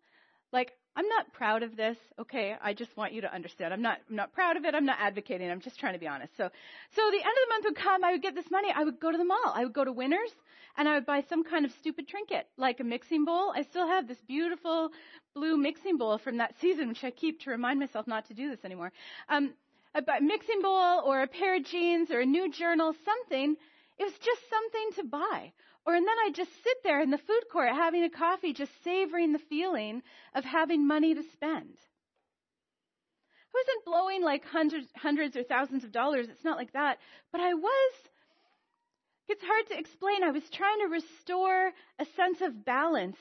Like, 0.53 0.73
I'm 0.97 1.09
not 1.09 1.31
proud 1.35 1.63
of 1.63 1.77
this. 1.77 1.99
Okay, 2.19 2.57
I 2.61 2.73
just 2.73 2.97
want 2.97 3.13
you 3.13 3.21
to 3.21 3.33
understand. 3.33 3.75
I'm 3.75 3.83
not 3.83 3.99
I'm 4.09 4.17
not 4.17 4.33
proud 4.33 4.57
of 4.57 4.65
it. 4.65 4.75
I'm 4.75 4.87
not 4.87 4.97
advocating. 4.99 5.51
I'm 5.51 5.61
just 5.61 5.79
trying 5.79 5.93
to 5.93 5.99
be 5.99 6.09
honest. 6.09 6.35
So 6.37 6.49
so 6.95 7.03
the 7.11 7.19
end 7.19 7.37
of 7.37 7.49
the 7.49 7.51
month 7.51 7.65
would 7.67 7.77
come, 7.77 8.03
I 8.03 8.13
would 8.13 8.23
get 8.23 8.35
this 8.35 8.51
money, 8.51 8.73
I 8.75 8.83
would 8.83 8.99
go 8.99 9.13
to 9.13 9.19
the 9.19 9.25
mall. 9.25 9.53
I 9.55 9.65
would 9.65 9.75
go 9.75 9.85
to 9.85 9.93
Winners 9.93 10.35
and 10.79 10.89
I 10.89 10.95
would 10.95 11.07
buy 11.07 11.23
some 11.29 11.45
kind 11.45 11.65
of 11.67 11.73
stupid 11.73 12.09
trinket, 12.09 12.49
like 12.57 12.81
a 12.81 12.85
mixing 12.85 13.25
bowl. 13.25 13.53
I 13.55 13.63
still 13.63 13.87
have 13.87 14.09
this 14.09 14.21
beautiful 14.27 14.91
blue 15.35 15.57
mixing 15.57 15.99
bowl 15.99 16.19
from 16.19 16.39
that 16.39 16.55
season, 16.61 16.89
which 16.89 17.05
I 17.05 17.11
keep 17.11 17.41
to 17.43 17.51
remind 17.51 17.79
myself 17.79 18.07
not 18.07 18.27
to 18.29 18.35
do 18.35 18.49
this 18.51 18.65
anymore. 18.65 18.93
Um, 19.29 19.53
a 19.95 20.03
mixing 20.21 20.61
bowl 20.63 21.03
or 21.05 21.23
a 21.23 21.27
pair 21.27 21.57
of 21.57 21.65
jeans 21.65 22.11
or 22.11 22.21
a 22.21 22.27
new 22.27 22.51
journal, 22.53 22.95
something. 23.05 23.57
it 23.99 24.05
was 24.05 24.13
just 24.23 24.41
something 24.51 24.91
to 24.97 25.05
buy. 25.05 25.53
Or 25.87 25.95
and 25.95 26.07
then 26.07 26.17
I'd 26.27 26.35
just 26.35 26.51
sit 26.65 26.83
there 26.83 27.01
in 27.01 27.11
the 27.11 27.19
food 27.19 27.45
court 27.53 27.69
having 27.69 28.03
a 28.03 28.11
coffee, 28.11 28.53
just 28.53 28.73
savoring 28.83 29.33
the 29.33 29.39
feeling 29.39 30.03
of 30.35 30.45
having 30.45 30.87
money 30.87 31.15
to 31.15 31.23
spend. 31.33 31.79
I 33.55 33.55
wasn't 33.55 33.85
blowing 33.85 34.23
like 34.23 34.45
hundreds, 34.45 34.89
hundreds 34.97 35.37
or 35.37 35.45
thousands 35.45 35.85
of 35.85 35.93
dollars. 35.93 36.27
It's 36.29 36.45
not 36.45 36.59
like 36.59 36.73
that. 36.73 36.99
But 37.31 37.41
I 37.41 37.55
was, 37.55 37.93
it's 39.29 39.45
hard 39.45 39.69
to 39.69 39.79
explain. 39.79 40.25
I 40.25 40.33
was 40.33 40.43
trying 40.53 40.81
to 40.81 40.89
restore 40.89 41.71
a 42.01 42.05
sense 42.17 42.41
of 42.41 42.65
balance 42.65 43.19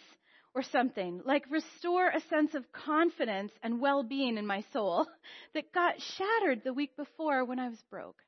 or 0.56 0.64
something, 0.64 1.22
like 1.24 1.44
restore 1.52 2.10
a 2.10 2.22
sense 2.22 2.56
of 2.56 2.72
confidence 2.72 3.52
and 3.62 3.80
well 3.80 4.02
being 4.02 4.38
in 4.38 4.48
my 4.48 4.64
soul 4.74 5.06
that 5.54 5.72
got 5.72 6.02
shattered 6.02 6.64
the 6.64 6.74
week 6.74 6.98
before 6.98 7.46
when 7.46 7.60
I 7.60 7.70
was 7.70 7.84
broke. 7.92 8.25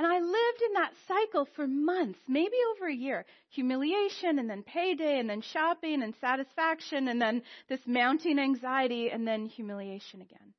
And 0.00 0.06
I 0.06 0.18
lived 0.18 0.62
in 0.66 0.72
that 0.76 0.94
cycle 1.06 1.46
for 1.54 1.66
months, 1.66 2.18
maybe 2.26 2.56
over 2.70 2.88
a 2.88 2.94
year. 2.94 3.26
Humiliation 3.50 4.38
and 4.38 4.48
then 4.48 4.62
payday 4.62 5.20
and 5.20 5.28
then 5.28 5.42
shopping 5.42 6.02
and 6.02 6.14
satisfaction 6.22 7.08
and 7.08 7.20
then 7.20 7.42
this 7.68 7.80
mounting 7.86 8.38
anxiety 8.38 9.10
and 9.10 9.28
then 9.28 9.44
humiliation 9.44 10.22
again. 10.22 10.54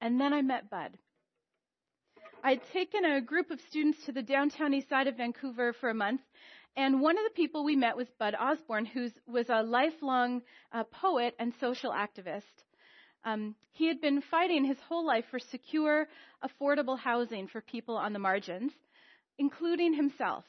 And 0.00 0.20
then 0.20 0.32
I 0.32 0.42
met 0.42 0.70
Bud. 0.70 0.96
I'd 2.44 2.60
taken 2.72 3.04
a 3.04 3.20
group 3.20 3.50
of 3.50 3.60
students 3.68 3.98
to 4.06 4.12
the 4.12 4.22
downtown 4.22 4.72
east 4.72 4.88
side 4.88 5.08
of 5.08 5.16
Vancouver 5.16 5.72
for 5.72 5.90
a 5.90 5.94
month, 5.94 6.20
and 6.76 7.00
one 7.00 7.18
of 7.18 7.24
the 7.24 7.34
people 7.34 7.64
we 7.64 7.74
met 7.74 7.96
was 7.96 8.06
Bud 8.20 8.36
Osborne, 8.38 8.84
who 8.84 9.08
was 9.26 9.48
a 9.48 9.64
lifelong 9.64 10.42
uh, 10.70 10.84
poet 10.84 11.34
and 11.40 11.52
social 11.58 11.90
activist. 11.90 12.42
Um, 13.24 13.54
he 13.72 13.86
had 13.86 14.00
been 14.00 14.22
fighting 14.30 14.64
his 14.64 14.78
whole 14.88 15.06
life 15.06 15.24
for 15.30 15.38
secure, 15.38 16.08
affordable 16.42 16.98
housing 16.98 17.46
for 17.46 17.60
people 17.60 17.96
on 17.96 18.12
the 18.12 18.18
margins, 18.18 18.72
including 19.38 19.94
himself. 19.94 20.44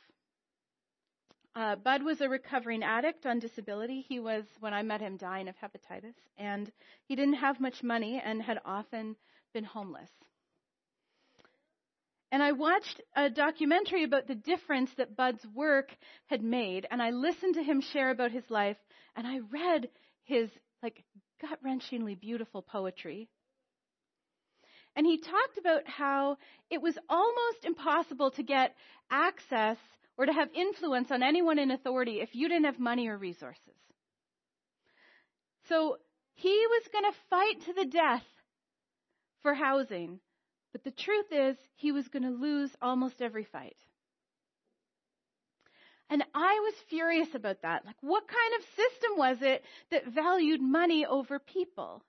Uh, 1.56 1.76
Bud 1.76 2.02
was 2.02 2.20
a 2.20 2.28
recovering 2.28 2.82
addict 2.84 3.28
on 3.28 3.38
disability. 3.38 4.02
He 4.02 4.20
was, 4.20 4.44
when 4.60 4.74
I 4.74 4.82
met 4.82 5.02
him, 5.02 5.18
dying 5.18 5.48
of 5.48 5.56
hepatitis, 5.58 6.16
and 6.38 6.72
he 7.06 7.16
didn't 7.16 7.36
have 7.36 7.60
much 7.60 7.84
money 7.84 8.22
and 8.24 8.42
had 8.42 8.60
often 8.66 9.16
been 9.54 9.64
homeless. 9.64 10.10
And 12.32 12.42
I 12.42 12.54
watched 12.54 13.00
a 13.16 13.30
documentary 13.30 14.04
about 14.04 14.26
the 14.26 14.34
difference 14.34 14.90
that 14.98 15.16
Bud's 15.16 15.46
work 15.54 15.96
had 16.26 16.42
made, 16.42 16.88
and 16.90 17.00
I 17.00 17.12
listened 17.12 17.54
to 17.54 17.64
him 17.64 17.80
share 17.80 18.10
about 18.10 18.32
his 18.32 18.50
life, 18.50 18.78
and 19.16 19.28
I 19.28 19.42
read 19.52 19.90
his 20.24 20.50
like 20.82 21.04
gut 21.48 21.60
wrenchingly 21.64 22.20
beautiful 22.20 22.62
poetry. 22.62 23.30
And 24.96 25.06
he 25.06 25.18
talked 25.18 25.58
about 25.58 25.88
how 25.88 26.38
it 26.70 26.82
was 26.82 26.98
almost 27.10 27.66
impossible 27.66 28.32
to 28.32 28.44
get 28.44 28.76
access 29.10 29.78
or 30.18 30.26
to 30.26 30.34
have 30.34 30.50
influence 30.54 31.12
on 31.12 31.24
anyone 31.24 31.58
in 31.58 31.72
authority 31.72 32.22
if 32.22 32.36
you 32.36 32.48
didn't 32.48 32.66
have 32.66 32.80
money 32.80 33.08
or 33.08 33.18
resources. 33.18 33.74
So 35.68 35.98
he 36.36 36.66
was 36.70 36.88
going 36.92 37.06
to 37.06 37.20
fight 37.30 37.62
to 37.66 37.74
the 37.74 37.86
death 37.86 38.26
for 39.42 39.54
housing, 39.54 40.20
but 40.72 40.84
the 40.84 40.92
truth 40.92 41.32
is 41.32 41.58
he 41.76 41.92
was 41.92 42.08
going 42.08 42.24
to 42.24 42.30
lose 42.30 42.72
almost 42.82 43.22
every 43.22 43.46
fight. 43.46 43.78
And 46.10 46.24
I 46.34 46.60
was 46.60 46.74
furious 46.90 47.34
about 47.34 47.62
that. 47.62 47.86
Like, 47.86 47.96
what 48.02 48.28
kind 48.28 48.54
of 48.58 48.70
system 48.76 49.18
was 49.18 49.42
it 49.42 49.64
that 49.92 50.08
valued 50.08 50.62
money 50.62 51.06
over 51.06 51.40
people? 51.40 52.04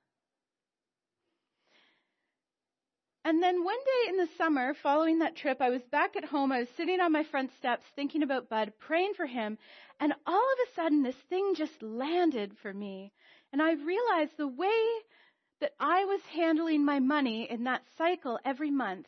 And 3.26 3.42
then 3.42 3.64
one 3.64 3.78
day 3.78 4.10
in 4.10 4.16
the 4.18 4.28
summer, 4.36 4.74
following 4.74 5.20
that 5.20 5.36
trip, 5.36 5.62
I 5.62 5.70
was 5.70 5.82
back 5.90 6.14
at 6.14 6.26
home. 6.26 6.52
I 6.52 6.60
was 6.60 6.68
sitting 6.76 7.00
on 7.00 7.12
my 7.12 7.22
front 7.22 7.50
steps 7.56 7.86
thinking 7.96 8.22
about 8.22 8.50
Bud, 8.50 8.74
praying 8.78 9.14
for 9.14 9.24
him. 9.24 9.56
And 9.98 10.12
all 10.26 10.52
of 10.52 10.58
a 10.68 10.74
sudden, 10.74 11.02
this 11.02 11.16
thing 11.30 11.54
just 11.54 11.82
landed 11.82 12.52
for 12.58 12.74
me. 12.74 13.12
And 13.50 13.62
I 13.62 13.72
realized 13.72 14.36
the 14.36 14.48
way 14.48 14.84
that 15.60 15.72
I 15.80 16.04
was 16.04 16.20
handling 16.32 16.84
my 16.84 17.00
money 17.00 17.50
in 17.50 17.64
that 17.64 17.84
cycle 17.96 18.38
every 18.44 18.70
month 18.70 19.06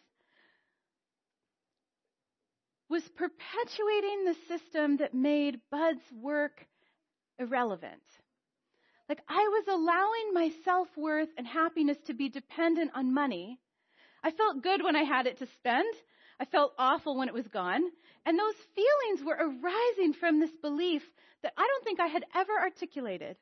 was 2.88 3.02
perpetuating 3.16 4.24
the 4.24 4.36
system 4.48 4.98
that 4.98 5.14
made 5.14 5.60
Bud's 5.70 6.04
work 6.12 6.66
irrelevant. 7.38 8.02
Like 9.08 9.20
I 9.28 9.48
was 9.48 9.64
allowing 9.68 10.34
my 10.34 10.50
self 10.64 10.88
worth 10.96 11.28
and 11.36 11.46
happiness 11.46 11.98
to 12.06 12.14
be 12.14 12.28
dependent 12.28 12.92
on 12.94 13.14
money. 13.14 13.60
I 14.22 14.30
felt 14.30 14.62
good 14.62 14.82
when 14.82 14.96
I 14.96 15.02
had 15.02 15.26
it 15.26 15.38
to 15.38 15.46
spend. 15.58 15.94
I 16.40 16.44
felt 16.44 16.74
awful 16.78 17.16
when 17.16 17.28
it 17.28 17.34
was 17.34 17.46
gone. 17.48 17.82
And 18.24 18.38
those 18.38 18.54
feelings 18.74 19.24
were 19.24 19.38
arising 19.38 20.12
from 20.14 20.40
this 20.40 20.50
belief 20.60 21.02
that 21.42 21.52
I 21.56 21.66
don't 21.66 21.84
think 21.84 22.00
I 22.00 22.08
had 22.08 22.24
ever 22.34 22.52
articulated. 22.58 23.36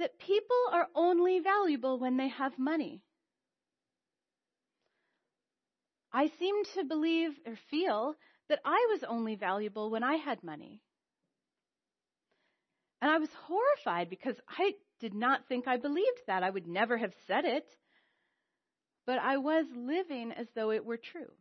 That 0.00 0.18
people 0.18 0.56
are 0.72 0.88
only 0.94 1.38
valuable 1.38 1.98
when 1.98 2.16
they 2.16 2.28
have 2.28 2.58
money. 2.58 3.02
I 6.14 6.30
seemed 6.38 6.66
to 6.74 6.84
believe 6.84 7.32
or 7.44 7.56
feel 7.70 8.14
that 8.48 8.60
I 8.64 8.86
was 8.92 9.02
only 9.02 9.34
valuable 9.34 9.90
when 9.90 10.04
I 10.04 10.14
had 10.14 10.44
money. 10.44 10.80
And 13.02 13.10
I 13.10 13.18
was 13.18 13.30
horrified 13.46 14.08
because 14.08 14.36
I 14.48 14.74
did 15.00 15.12
not 15.12 15.48
think 15.48 15.66
I 15.66 15.76
believed 15.76 16.22
that. 16.28 16.44
I 16.44 16.50
would 16.50 16.68
never 16.68 16.96
have 16.96 17.12
said 17.26 17.44
it. 17.44 17.66
But 19.06 19.18
I 19.18 19.38
was 19.38 19.66
living 19.74 20.30
as 20.30 20.46
though 20.54 20.70
it 20.70 20.86
were 20.86 20.96
true. 20.96 21.32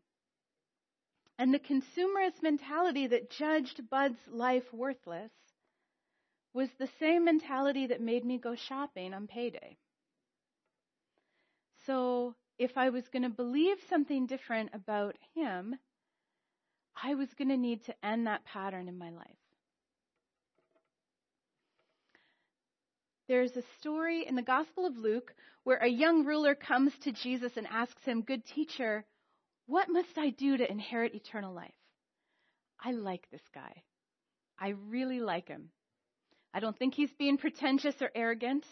And 1.37 1.53
the 1.53 1.59
consumerist 1.59 2.41
mentality 2.41 3.07
that 3.07 3.29
judged 3.29 3.89
Bud's 3.91 4.19
life 4.27 4.73
worthless 4.73 5.31
was 6.53 6.69
the 6.79 6.89
same 6.99 7.25
mentality 7.25 7.87
that 7.87 8.01
made 8.01 8.25
me 8.25 8.39
go 8.39 8.55
shopping 8.55 9.13
on 9.13 9.27
payday. 9.27 9.77
So 11.85 12.35
if 12.57 12.77
I 12.77 12.89
was 12.89 13.07
going 13.09 13.23
to 13.23 13.29
believe 13.29 13.77
something 13.89 14.27
different 14.27 14.71
about 14.73 15.15
him, 15.35 15.75
I 17.01 17.15
was 17.15 17.29
going 17.37 17.49
to 17.49 17.57
need 17.57 17.83
to 17.85 18.05
end 18.05 18.27
that 18.27 18.45
pattern 18.45 18.87
in 18.87 18.97
my 18.97 19.09
life. 19.09 19.27
There's 23.27 23.55
a 23.55 23.63
story 23.79 24.25
in 24.27 24.35
the 24.35 24.41
Gospel 24.41 24.85
of 24.85 24.97
Luke 24.97 25.33
where 25.63 25.77
a 25.77 25.87
young 25.87 26.25
ruler 26.25 26.55
comes 26.55 26.91
to 27.03 27.11
Jesus 27.11 27.53
and 27.55 27.65
asks 27.67 28.03
him, 28.03 28.21
Good 28.21 28.45
teacher, 28.45 29.05
what 29.65 29.89
must 29.89 30.17
I 30.17 30.29
do 30.31 30.57
to 30.57 30.69
inherit 30.69 31.15
eternal 31.15 31.53
life? 31.53 31.73
I 32.83 32.91
like 32.91 33.25
this 33.31 33.41
guy. 33.53 33.83
I 34.59 34.69
really 34.87 35.21
like 35.21 35.47
him. 35.47 35.69
I 36.53 36.59
don't 36.59 36.77
think 36.77 36.93
he's 36.93 37.13
being 37.13 37.37
pretentious 37.37 37.95
or 38.01 38.11
arrogant. 38.13 38.65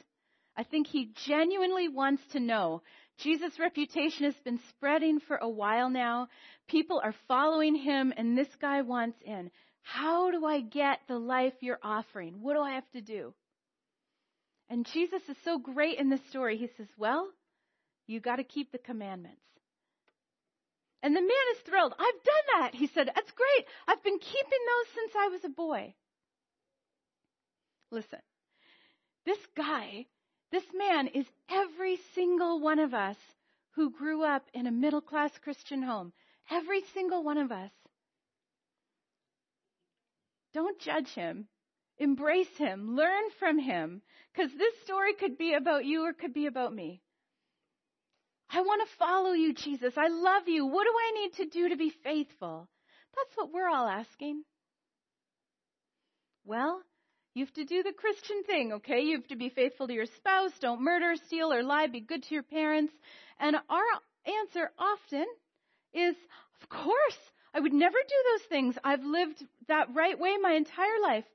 I 0.56 0.64
think 0.64 0.88
he 0.88 1.14
genuinely 1.26 1.88
wants 1.88 2.22
to 2.34 2.40
know 2.40 2.84
Jesus' 3.20 3.60
reputation 3.60 4.26
has 4.26 4.36
been 4.44 4.60
spreading 4.70 5.20
for 5.20 5.38
a 5.38 5.50
while 5.50 5.90
now. 5.90 6.28
People 6.68 7.02
are 7.04 7.14
following 7.28 7.76
him, 7.76 8.14
and 8.16 8.38
this 8.38 8.48
guy 8.60 8.82
wants 8.82 9.18
in. 9.26 9.52
How 9.84 10.32
do 10.32 10.46
I 10.46 10.62
get 10.62 11.00
the 11.08 11.18
life 11.18 11.54
you're 11.62 11.80
offering? 11.84 12.42
What 12.42 12.56
do 12.56 12.62
I 12.62 12.72
have 12.72 12.90
to 12.92 13.02
do? 13.02 13.34
And 14.70 14.86
Jesus 14.94 15.22
is 15.28 15.36
so 15.44 15.60
great 15.60 16.00
in 16.00 16.10
this 16.10 16.22
story. 16.30 16.58
He 16.58 16.70
says, 16.78 16.88
Well, 16.98 17.30
you 18.08 18.20
got 18.20 18.38
to 18.38 18.44
keep 18.44 18.72
the 18.72 18.78
commandments. 18.78 19.42
And 21.04 21.16
the 21.16 21.22
man 21.22 21.56
is 21.56 21.62
thrilled. 21.66 21.94
I've 21.94 22.24
done 22.24 22.62
that. 22.62 22.76
He 22.76 22.88
said, 22.88 23.08
That's 23.08 23.32
great. 23.32 23.66
I've 23.88 24.04
been 24.04 24.20
keeping 24.20 24.60
those 24.68 24.96
since 24.96 25.12
I 25.18 25.28
was 25.28 25.42
a 25.44 25.50
boy. 25.50 25.94
Listen, 27.92 28.20
this 29.26 29.40
guy 29.58 30.06
this 30.52 30.66
man 30.74 31.08
is 31.08 31.26
every 31.50 31.98
single 32.14 32.60
one 32.60 32.80
of 32.80 32.94
us 32.94 33.18
who 33.76 33.92
grew 33.92 34.24
up 34.24 34.44
in 34.54 34.68
a 34.68 34.72
middle 34.72 35.02
class 35.02 35.32
Christian 35.44 35.82
home. 35.82 36.12
Every 36.50 36.82
single 36.94 37.24
one 37.24 37.38
of 37.38 37.52
us. 37.52 37.72
Don't 40.54 40.80
judge 40.80 41.08
him. 41.10 41.48
Embrace 41.98 42.58
him. 42.58 42.96
Learn 42.96 43.24
from 43.40 43.58
him. 43.58 44.02
Because 44.34 44.52
this 44.58 44.74
story 44.84 45.14
could 45.14 45.38
be 45.38 45.54
about 45.54 45.86
you 45.86 46.04
or 46.06 46.14
could 46.14 46.34
be 46.34 46.48
about 46.48 46.74
me. 46.74 47.02
I 48.50 48.62
want 48.62 48.82
to 48.82 48.98
follow 48.98 49.32
you, 49.32 49.54
Jesus. 49.54 49.94
I 49.96 50.10
love 50.10 50.48
you. 50.48 50.66
What 50.66 50.84
do 50.84 50.92
I 50.92 51.22
need 51.22 51.34
to 51.36 51.46
do 51.46 51.70
to 51.70 51.78
be 51.78 51.94
faithful? 52.04 52.68
That's 53.16 53.38
what 53.38 53.54
we're 53.54 53.70
all 53.70 53.88
asking. 53.88 54.44
Well, 56.44 56.82
you 57.34 57.46
have 57.46 57.54
to 57.54 57.66
do 57.66 57.82
the 57.84 57.94
Christian 57.94 58.44
thing, 58.44 58.74
okay? 58.74 59.02
You 59.02 59.18
have 59.18 59.28
to 59.28 59.38
be 59.38 59.50
faithful 59.50 59.88
to 59.88 59.94
your 59.94 60.06
spouse, 60.06 60.52
don't 60.60 60.82
murder, 60.82 61.14
steal, 61.28 61.54
or 61.54 61.64
lie, 61.64 61.88
be 61.88 62.02
good 62.02 62.24
to 62.24 62.34
your 62.34 62.44
parents. 62.44 62.94
And 63.40 63.56
our 63.70 63.84
answer 64.26 64.72
often 64.78 65.26
is, 65.94 66.16
of 66.62 66.70
course, 66.70 67.18
I 67.54 67.60
would 67.60 67.74
never 67.74 67.98
do 67.98 68.16
those 68.32 68.48
things. 68.48 68.76
I've 68.84 69.04
lived 69.04 69.44
that 69.68 69.94
right 69.94 70.20
way 70.20 70.38
my 70.42 70.54
entire 70.54 71.00
life. 71.02 71.26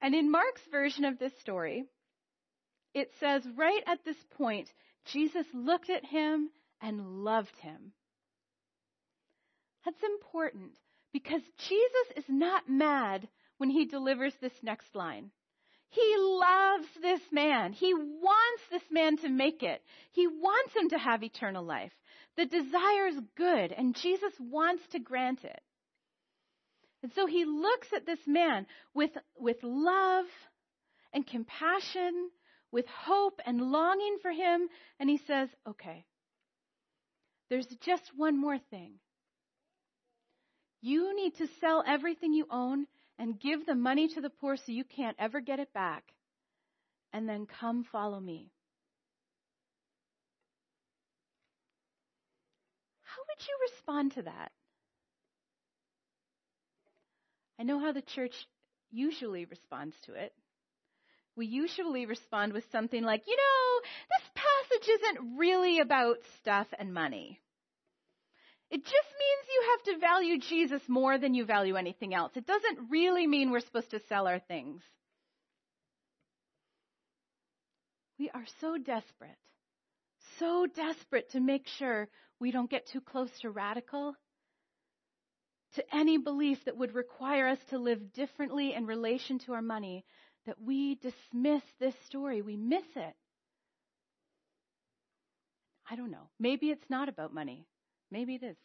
And 0.00 0.14
in 0.14 0.30
Mark's 0.30 0.62
version 0.70 1.04
of 1.04 1.18
this 1.18 1.32
story, 1.40 1.84
it 2.94 3.10
says 3.20 3.42
right 3.56 3.82
at 3.86 4.04
this 4.04 4.16
point, 4.36 4.68
Jesus 5.06 5.46
looked 5.54 5.90
at 5.90 6.04
him 6.04 6.50
and 6.80 7.24
loved 7.24 7.56
him. 7.60 7.92
That's 9.84 10.02
important 10.02 10.72
because 11.12 11.42
Jesus 11.68 12.16
is 12.16 12.24
not 12.28 12.68
mad 12.68 13.28
when 13.62 13.70
he 13.70 13.84
delivers 13.84 14.34
this 14.40 14.60
next 14.64 14.92
line. 14.92 15.30
He 15.90 16.14
loves 16.18 16.88
this 17.00 17.20
man. 17.30 17.72
He 17.72 17.94
wants 17.94 18.62
this 18.72 18.82
man 18.90 19.18
to 19.18 19.28
make 19.28 19.62
it. 19.62 19.80
He 20.10 20.26
wants 20.26 20.74
him 20.74 20.88
to 20.88 20.98
have 20.98 21.22
eternal 21.22 21.64
life. 21.64 21.92
The 22.36 22.44
desire 22.44 23.06
is 23.06 23.20
good, 23.36 23.70
and 23.70 23.94
Jesus 23.94 24.32
wants 24.40 24.82
to 24.90 24.98
grant 24.98 25.44
it. 25.44 25.60
And 27.04 27.12
so 27.14 27.26
he 27.26 27.44
looks 27.44 27.86
at 27.94 28.04
this 28.04 28.18
man 28.26 28.66
with, 28.94 29.12
with 29.38 29.58
love 29.62 30.24
and 31.12 31.24
compassion, 31.24 32.30
with 32.72 32.86
hope 32.88 33.38
and 33.46 33.60
longing 33.60 34.16
for 34.22 34.32
him, 34.32 34.66
and 34.98 35.08
he 35.08 35.20
says, 35.28 35.48
Okay, 35.68 36.04
there's 37.48 37.68
just 37.84 38.10
one 38.16 38.40
more 38.40 38.58
thing. 38.72 38.94
You 40.80 41.14
need 41.14 41.36
to 41.36 41.46
sell 41.60 41.84
everything 41.86 42.32
you 42.32 42.46
own 42.50 42.88
and 43.22 43.38
give 43.38 43.64
the 43.66 43.74
money 43.76 44.08
to 44.08 44.20
the 44.20 44.28
poor 44.28 44.56
so 44.56 44.72
you 44.72 44.82
can't 44.82 45.16
ever 45.16 45.40
get 45.40 45.60
it 45.60 45.72
back. 45.72 46.02
And 47.12 47.28
then 47.28 47.46
come 47.60 47.84
follow 47.84 48.18
me. 48.18 48.50
How 53.02 53.22
would 53.22 53.46
you 53.46 53.54
respond 53.70 54.14
to 54.14 54.22
that? 54.22 54.50
I 57.60 57.62
know 57.62 57.78
how 57.78 57.92
the 57.92 58.02
church 58.02 58.34
usually 58.90 59.44
responds 59.44 59.94
to 60.06 60.14
it. 60.14 60.32
We 61.36 61.46
usually 61.46 62.06
respond 62.06 62.52
with 62.52 62.64
something 62.72 63.04
like, 63.04 63.22
you 63.28 63.36
know, 63.36 63.88
this 64.18 64.30
passage 64.34 64.88
isn't 64.88 65.38
really 65.38 65.78
about 65.78 66.16
stuff 66.40 66.66
and 66.76 66.92
money. 66.92 67.41
It 68.72 68.82
just 68.82 68.88
means 68.88 69.48
you 69.54 69.64
have 69.70 69.82
to 69.82 70.00
value 70.00 70.38
Jesus 70.38 70.80
more 70.88 71.18
than 71.18 71.34
you 71.34 71.44
value 71.44 71.76
anything 71.76 72.14
else. 72.14 72.32
It 72.36 72.46
doesn't 72.46 72.90
really 72.90 73.26
mean 73.26 73.50
we're 73.50 73.60
supposed 73.60 73.90
to 73.90 74.00
sell 74.08 74.26
our 74.26 74.38
things. 74.38 74.80
We 78.18 78.30
are 78.30 78.46
so 78.62 78.78
desperate, 78.78 79.36
so 80.38 80.66
desperate 80.74 81.30
to 81.32 81.40
make 81.40 81.66
sure 81.78 82.08
we 82.40 82.50
don't 82.50 82.70
get 82.70 82.88
too 82.88 83.02
close 83.02 83.28
to 83.42 83.50
radical, 83.50 84.14
to 85.74 85.84
any 85.94 86.16
belief 86.16 86.64
that 86.64 86.78
would 86.78 86.94
require 86.94 87.48
us 87.48 87.58
to 87.68 87.78
live 87.78 88.14
differently 88.14 88.72
in 88.72 88.86
relation 88.86 89.38
to 89.40 89.52
our 89.52 89.60
money, 89.60 90.02
that 90.46 90.58
we 90.58 90.94
dismiss 90.94 91.62
this 91.78 91.94
story. 92.06 92.40
We 92.40 92.56
miss 92.56 92.86
it. 92.96 93.14
I 95.90 95.96
don't 95.96 96.10
know. 96.10 96.30
Maybe 96.40 96.70
it's 96.70 96.88
not 96.88 97.10
about 97.10 97.34
money. 97.34 97.66
Maybe 98.12 98.34
it 98.34 98.42
is. 98.42 98.56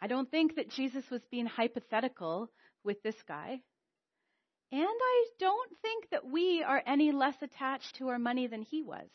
I 0.00 0.06
don't 0.06 0.30
think 0.30 0.56
that 0.56 0.70
Jesus 0.70 1.04
was 1.10 1.20
being 1.30 1.44
hypothetical 1.44 2.50
with 2.82 3.02
this 3.02 3.14
guy. 3.28 3.60
And 4.72 4.82
I 4.82 5.24
don't 5.38 5.70
think 5.82 6.08
that 6.10 6.26
we 6.26 6.64
are 6.66 6.82
any 6.86 7.12
less 7.12 7.36
attached 7.42 7.96
to 7.98 8.08
our 8.08 8.18
money 8.18 8.46
than 8.46 8.62
he 8.62 8.82
was. 8.82 9.08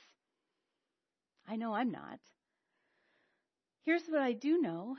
I 1.49 1.55
know 1.55 1.73
I'm 1.73 1.91
not. 1.91 2.19
Here's 3.85 4.05
what 4.07 4.21
I 4.21 4.33
do 4.33 4.61
know 4.61 4.95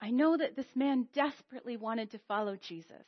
I 0.00 0.10
know 0.10 0.36
that 0.36 0.56
this 0.56 0.66
man 0.74 1.06
desperately 1.14 1.76
wanted 1.76 2.10
to 2.10 2.20
follow 2.26 2.56
Jesus. 2.56 3.06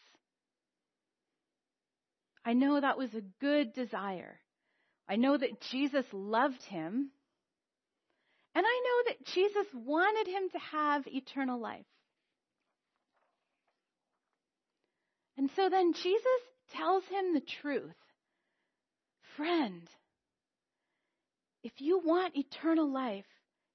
I 2.44 2.52
know 2.52 2.80
that 2.80 2.96
was 2.96 3.12
a 3.12 3.22
good 3.40 3.72
desire. 3.72 4.38
I 5.08 5.16
know 5.16 5.36
that 5.36 5.60
Jesus 5.72 6.06
loved 6.12 6.62
him 6.62 7.10
and 8.54 8.64
I 8.66 8.80
know 8.84 9.10
that 9.10 9.26
Jesus 9.34 9.66
wanted 9.74 10.28
him 10.28 10.48
to 10.52 10.58
have 10.58 11.06
eternal 11.06 11.60
life. 11.60 11.86
And 15.36 15.50
so 15.56 15.68
then 15.68 15.92
Jesus 15.92 16.40
tells 16.76 17.04
him 17.04 17.34
the 17.34 17.42
truth. 17.60 17.96
Friend, 19.36 19.82
if 21.64 21.72
you 21.78 22.00
want 22.04 22.36
eternal 22.36 22.92
life, 22.92 23.24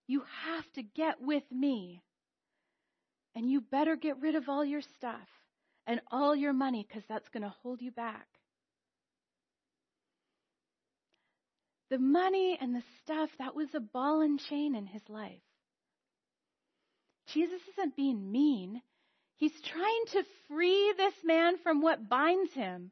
you 0.08 0.23
have 0.45 0.63
to 0.75 0.84
get 0.84 1.21
with 1.21 1.43
me. 1.51 2.01
And 3.36 3.49
you 3.51 3.62
better 3.62 3.95
get 3.95 4.21
rid 4.21 4.36
of 4.36 4.47
all 4.47 4.63
your 4.63 4.82
stuff 4.97 5.27
and 5.86 5.99
all 6.10 6.36
your 6.36 6.54
money 6.54 6.86
because 6.88 7.04
that's 7.10 7.27
going 7.30 7.43
to 7.43 7.54
hold 7.62 7.82
you 7.82 7.91
back. 7.91 8.27
The 11.89 11.97
money 11.97 12.58
and 12.60 12.75
the 12.75 12.84
stuff, 13.04 13.30
that 13.39 13.56
was 13.56 13.69
a 13.73 13.80
ball 13.80 14.21
and 14.21 14.39
chain 14.39 14.75
in 14.75 14.86
his 14.86 15.02
life. 15.10 15.41
Jesus 17.34 17.62
isn't 17.73 17.95
being 17.95 18.32
mean. 18.32 18.82
He's 19.38 19.60
trying 19.62 20.06
to 20.13 20.23
free 20.47 20.93
this 20.97 21.13
man 21.23 21.58
from 21.63 21.82
what 21.82 22.10
binds 22.10 22.54
him 22.54 22.91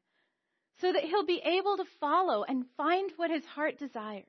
so 0.80 0.92
that 0.92 1.04
he'll 1.04 1.26
be 1.26 1.42
able 1.44 1.78
to 1.78 1.86
follow 2.00 2.44
and 2.44 2.66
find 2.76 3.12
what 3.18 3.32
his 3.32 3.44
heart 3.46 3.80
desires. 3.80 4.26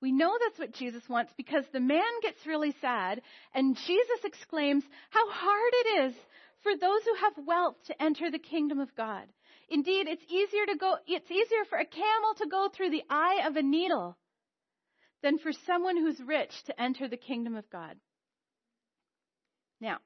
We 0.00 0.12
know 0.12 0.36
that's 0.38 0.58
what 0.58 0.74
Jesus 0.74 1.02
wants 1.08 1.32
because 1.34 1.64
the 1.72 1.80
man 1.80 2.02
gets 2.20 2.46
really 2.46 2.74
sad 2.82 3.22
and 3.54 3.74
Jesus 3.74 4.20
exclaims 4.22 4.84
how 5.08 5.30
hard 5.30 5.72
it 5.72 6.04
is 6.04 6.14
for 6.62 6.76
those 6.76 7.00
who 7.04 7.14
have 7.22 7.46
wealth 7.46 7.76
to 7.86 8.02
enter 8.02 8.30
the 8.30 8.38
kingdom 8.38 8.80
of 8.80 8.94
God. 8.96 9.24
Indeed, 9.68 10.06
it's 10.08 10.24
easier 10.28 10.66
to 10.66 10.76
go, 10.76 10.96
it's 11.06 11.30
easier 11.30 11.64
for 11.68 11.78
a 11.78 11.86
camel 11.86 12.34
to 12.38 12.46
go 12.48 12.68
through 12.74 12.90
the 12.90 13.04
eye 13.08 13.42
of 13.46 13.56
a 13.56 13.62
needle 13.62 14.16
than 15.22 15.38
for 15.38 15.52
someone 15.66 15.96
who's 15.96 16.20
rich 16.20 16.52
to 16.66 16.80
enter 16.80 17.08
the 17.08 17.16
kingdom 17.16 17.56
of 17.56 17.68
God. 17.70 17.96
Now, 19.80 19.98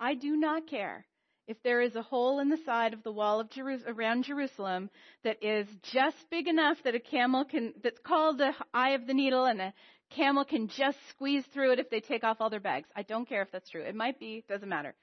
I 0.00 0.14
do 0.14 0.36
not 0.36 0.66
care 0.66 1.06
if 1.46 1.62
there 1.62 1.82
is 1.82 1.94
a 1.94 2.02
hole 2.02 2.40
in 2.40 2.48
the 2.48 2.58
side 2.64 2.94
of 2.94 3.02
the 3.02 3.12
wall 3.12 3.40
of 3.40 3.48
around 3.86 4.24
Jerusalem 4.24 4.88
that 5.24 5.42
is 5.42 5.66
just 5.92 6.16
big 6.30 6.48
enough 6.48 6.78
that 6.84 6.94
a 6.94 7.00
camel 7.00 7.44
can, 7.44 7.74
that's 7.82 7.98
called 8.04 8.38
the 8.38 8.52
eye 8.72 8.90
of 8.90 9.06
the 9.06 9.14
needle 9.14 9.44
and 9.44 9.60
a 9.60 9.74
camel 10.10 10.44
can 10.44 10.68
just 10.68 10.98
squeeze 11.10 11.44
through 11.52 11.72
it 11.72 11.78
if 11.78 11.90
they 11.90 12.00
take 12.00 12.24
off 12.24 12.38
all 12.40 12.50
their 12.50 12.60
bags. 12.60 12.88
I 12.96 13.02
don't 13.02 13.28
care 13.28 13.42
if 13.42 13.50
that's 13.52 13.68
true. 13.68 13.82
It 13.82 13.94
might 13.94 14.18
be, 14.18 14.44
doesn't 14.48 14.68
matter. 14.68 14.94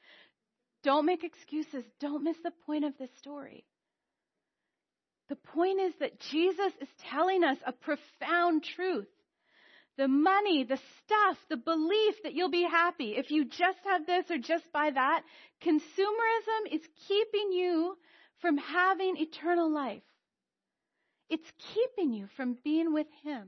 Don't 0.84 1.06
make 1.06 1.24
excuses. 1.24 1.84
Don't 2.00 2.24
miss 2.24 2.38
the 2.44 2.54
point 2.66 2.86
of 2.86 2.98
this 2.98 3.10
story. 3.18 3.66
The 5.30 5.36
point 5.36 5.80
is 5.80 5.94
that 6.00 6.20
Jesus 6.20 6.74
is 6.82 6.90
telling 7.10 7.44
us 7.44 7.58
a 7.66 7.72
profound 7.72 8.64
truth. 8.64 9.08
The 9.98 10.08
money, 10.08 10.64
the 10.64 10.80
stuff, 11.06 11.38
the 11.50 11.58
belief 11.58 12.16
that 12.24 12.34
you'll 12.34 12.50
be 12.50 12.64
happy 12.64 13.16
if 13.16 13.30
you 13.30 13.46
just 13.46 13.80
have 13.86 14.06
this 14.06 14.26
or 14.32 14.38
just 14.38 14.72
buy 14.74 14.90
that, 14.90 15.24
consumerism 15.64 16.74
is 16.74 16.82
keeping 17.08 17.52
you 17.52 17.98
from 18.40 18.58
having 18.58 19.18
eternal 19.18 19.72
life. 19.72 20.02
It's 21.30 21.52
keeping 21.74 22.14
you 22.14 22.28
from 22.36 22.58
being 22.64 22.94
with 22.94 23.08
Him. 23.24 23.48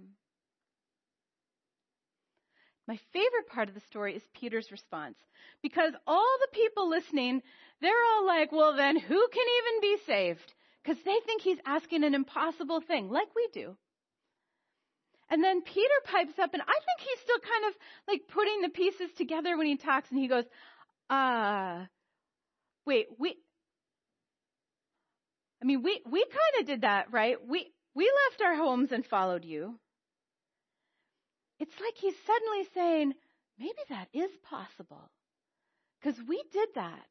My 2.88 3.00
favorite 3.14 3.48
part 3.48 3.70
of 3.70 3.76
the 3.76 3.82
story 3.90 4.16
is 4.16 4.24
Peter's 4.34 4.72
response. 4.72 5.16
Because 5.62 5.94
all 6.06 6.38
the 6.42 6.56
people 6.58 6.90
listening, 6.90 7.42
they're 7.82 8.06
all 8.14 8.26
like, 8.26 8.52
well, 8.52 8.76
then 8.76 8.98
who 8.98 9.28
can 9.32 9.46
even 9.58 9.82
be 9.82 9.98
saved? 10.06 10.54
Because 10.84 11.02
they 11.04 11.18
think 11.26 11.42
he's 11.42 11.60
asking 11.66 12.04
an 12.04 12.14
impossible 12.14 12.82
thing, 12.82 13.10
like 13.10 13.34
we 13.36 13.48
do. 13.54 13.78
And 15.30 15.44
then 15.44 15.62
Peter 15.62 16.00
pipes 16.06 16.38
up, 16.38 16.54
and 16.54 16.62
I 16.62 16.66
think 16.66 17.10
he's 17.10 17.20
still 17.24 17.40
kind 17.40 17.66
of 17.66 17.74
like 18.08 18.22
putting 18.28 18.62
the 18.62 18.70
pieces 18.70 19.10
together 19.18 19.58
when 19.58 19.68
he 19.68 19.78
talks, 19.78 20.10
and 20.12 20.20
he 20.20 20.28
goes, 20.28 20.44
uh, 21.10 21.86
wait, 22.86 23.08
we, 23.18 23.38
I 25.62 25.66
mean, 25.66 25.82
we, 25.82 26.02
we 26.06 26.26
kind 26.26 26.62
of 26.62 26.68
did 26.68 26.82
that, 26.82 27.12
right? 27.12 27.38
We, 27.48 27.72
we 27.96 28.12
left 28.30 28.42
our 28.44 28.56
homes 28.58 28.92
and 28.92 29.06
followed 29.06 29.46
you. 29.46 29.80
It's 31.64 31.80
like 31.80 31.96
he's 31.96 32.14
suddenly 32.28 32.68
saying, 32.74 33.14
maybe 33.58 33.72
that 33.88 34.10
is 34.14 34.30
possible. 34.50 35.10
Because 36.02 36.20
we 36.28 36.44
did 36.52 36.68
that. 36.76 37.08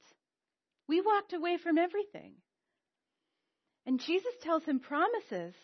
We 0.87 1.01
walked 1.01 1.33
away 1.33 1.57
from 1.57 1.79
everything. 1.79 2.35
And 3.87 3.99
Jesus 3.99 4.35
tells 4.43 4.62
him 4.65 4.79
promises 4.79 5.55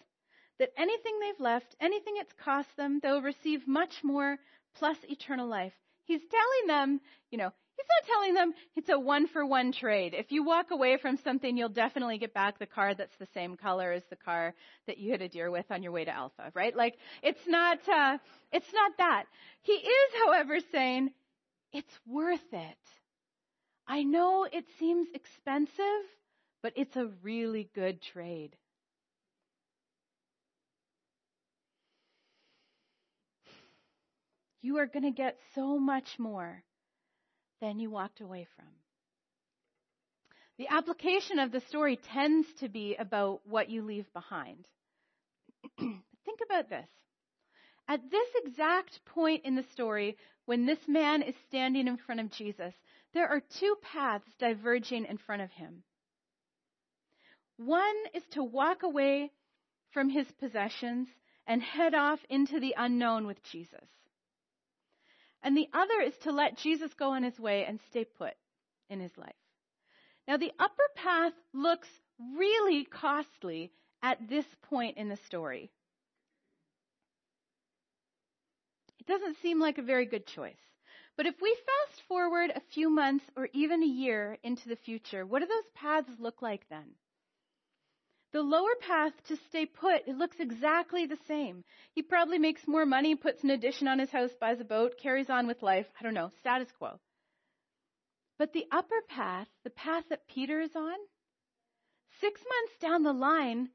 that 0.58 0.70
anything 0.78 1.18
they've 1.20 1.38
left, 1.38 1.76
anything 1.82 2.14
it's 2.16 2.32
cost 2.42 2.70
them, 2.78 2.98
they'll 3.02 3.20
receive 3.20 3.68
much 3.68 3.92
more 4.02 4.38
plus 4.76 4.96
eternal 5.06 5.46
life. 5.46 5.74
He's 6.04 6.22
telling 6.22 6.68
them, 6.68 7.02
you 7.30 7.36
know, 7.36 7.50
He's 7.78 7.86
not 7.86 8.12
telling 8.12 8.34
them 8.34 8.54
it's 8.74 8.88
a 8.88 8.98
one 8.98 9.28
for 9.28 9.46
one 9.46 9.70
trade. 9.70 10.12
If 10.12 10.32
you 10.32 10.42
walk 10.42 10.72
away 10.72 10.96
from 10.96 11.16
something, 11.18 11.56
you'll 11.56 11.68
definitely 11.68 12.18
get 12.18 12.34
back 12.34 12.58
the 12.58 12.66
car 12.66 12.92
that's 12.92 13.16
the 13.20 13.28
same 13.34 13.56
color 13.56 13.92
as 13.92 14.02
the 14.10 14.16
car 14.16 14.52
that 14.88 14.98
you 14.98 15.12
hit 15.12 15.22
a 15.22 15.28
deer 15.28 15.48
with 15.48 15.64
on 15.70 15.84
your 15.84 15.92
way 15.92 16.04
to 16.04 16.10
Alpha, 16.10 16.50
right? 16.54 16.74
Like, 16.74 16.98
it's 17.22 17.46
not, 17.46 17.78
uh, 17.88 18.18
it's 18.50 18.72
not 18.74 18.92
that. 18.98 19.26
He 19.62 19.74
is, 19.74 20.12
however, 20.24 20.58
saying, 20.72 21.10
it's 21.72 21.94
worth 22.04 22.52
it. 22.52 22.78
I 23.86 24.02
know 24.02 24.44
it 24.50 24.64
seems 24.80 25.06
expensive, 25.14 26.02
but 26.64 26.72
it's 26.74 26.96
a 26.96 27.10
really 27.22 27.70
good 27.76 28.02
trade. 28.02 28.56
you 34.60 34.78
are 34.78 34.86
going 34.86 35.04
to 35.04 35.10
get 35.12 35.38
so 35.54 35.78
much 35.78 36.18
more 36.18 36.62
than 37.60 37.78
you 37.78 37.90
walked 37.90 38.20
away 38.20 38.46
from. 38.56 38.66
The 40.58 40.68
application 40.68 41.38
of 41.38 41.52
the 41.52 41.60
story 41.60 41.98
tends 42.12 42.46
to 42.60 42.68
be 42.68 42.96
about 42.96 43.40
what 43.46 43.70
you 43.70 43.82
leave 43.82 44.12
behind. 44.12 44.66
Think 45.78 46.40
about 46.44 46.68
this. 46.68 46.88
At 47.86 48.10
this 48.10 48.28
exact 48.44 49.04
point 49.06 49.44
in 49.44 49.54
the 49.54 49.64
story, 49.72 50.16
when 50.46 50.66
this 50.66 50.80
man 50.88 51.22
is 51.22 51.34
standing 51.48 51.86
in 51.86 51.96
front 51.96 52.20
of 52.20 52.30
Jesus, 52.30 52.74
there 53.14 53.28
are 53.28 53.40
two 53.60 53.76
paths 53.82 54.28
diverging 54.38 55.06
in 55.06 55.16
front 55.16 55.42
of 55.42 55.50
him. 55.52 55.82
One 57.56 57.96
is 58.14 58.22
to 58.32 58.42
walk 58.42 58.82
away 58.82 59.30
from 59.90 60.10
his 60.10 60.30
possessions 60.38 61.08
and 61.46 61.62
head 61.62 61.94
off 61.94 62.20
into 62.28 62.60
the 62.60 62.74
unknown 62.76 63.26
with 63.26 63.42
Jesus. 63.44 63.88
And 65.42 65.56
the 65.56 65.68
other 65.72 66.00
is 66.00 66.16
to 66.18 66.32
let 66.32 66.58
Jesus 66.58 66.92
go 66.94 67.10
on 67.10 67.22
his 67.22 67.38
way 67.38 67.64
and 67.64 67.80
stay 67.88 68.04
put 68.04 68.34
in 68.90 69.00
his 69.00 69.16
life. 69.16 69.34
Now, 70.26 70.36
the 70.36 70.52
upper 70.58 70.88
path 70.96 71.32
looks 71.54 71.88
really 72.36 72.84
costly 72.84 73.72
at 74.02 74.28
this 74.28 74.46
point 74.62 74.96
in 74.96 75.08
the 75.08 75.16
story. 75.16 75.70
It 79.00 79.06
doesn't 79.06 79.38
seem 79.38 79.60
like 79.60 79.78
a 79.78 79.82
very 79.82 80.06
good 80.06 80.26
choice. 80.26 80.58
But 81.16 81.26
if 81.26 81.40
we 81.40 81.56
fast 81.56 82.02
forward 82.06 82.52
a 82.54 82.60
few 82.72 82.90
months 82.90 83.24
or 83.36 83.48
even 83.52 83.82
a 83.82 83.86
year 83.86 84.38
into 84.42 84.68
the 84.68 84.76
future, 84.76 85.26
what 85.26 85.40
do 85.40 85.46
those 85.46 85.70
paths 85.74 86.10
look 86.20 86.42
like 86.42 86.68
then? 86.68 86.94
The 88.32 88.42
lower 88.42 88.74
path 88.86 89.12
to 89.28 89.36
stay 89.48 89.64
put, 89.64 90.06
it 90.06 90.16
looks 90.16 90.36
exactly 90.38 91.06
the 91.06 91.18
same. 91.26 91.64
He 91.92 92.02
probably 92.02 92.38
makes 92.38 92.66
more 92.66 92.84
money, 92.84 93.14
puts 93.14 93.42
an 93.42 93.50
addition 93.50 93.88
on 93.88 93.98
his 93.98 94.10
house, 94.10 94.30
buys 94.38 94.60
a 94.60 94.64
boat, 94.64 94.98
carries 95.02 95.30
on 95.30 95.46
with 95.46 95.62
life. 95.62 95.86
I 95.98 96.02
don't 96.02 96.14
know, 96.14 96.30
status 96.40 96.68
quo. 96.78 97.00
But 98.38 98.52
the 98.52 98.66
upper 98.70 99.02
path, 99.08 99.48
the 99.64 99.70
path 99.70 100.04
that 100.10 100.28
Peter 100.28 100.60
is 100.60 100.76
on, 100.76 100.96
six 102.20 102.40
months 102.40 102.78
down 102.80 103.02
the 103.02 103.12
line, 103.12 103.70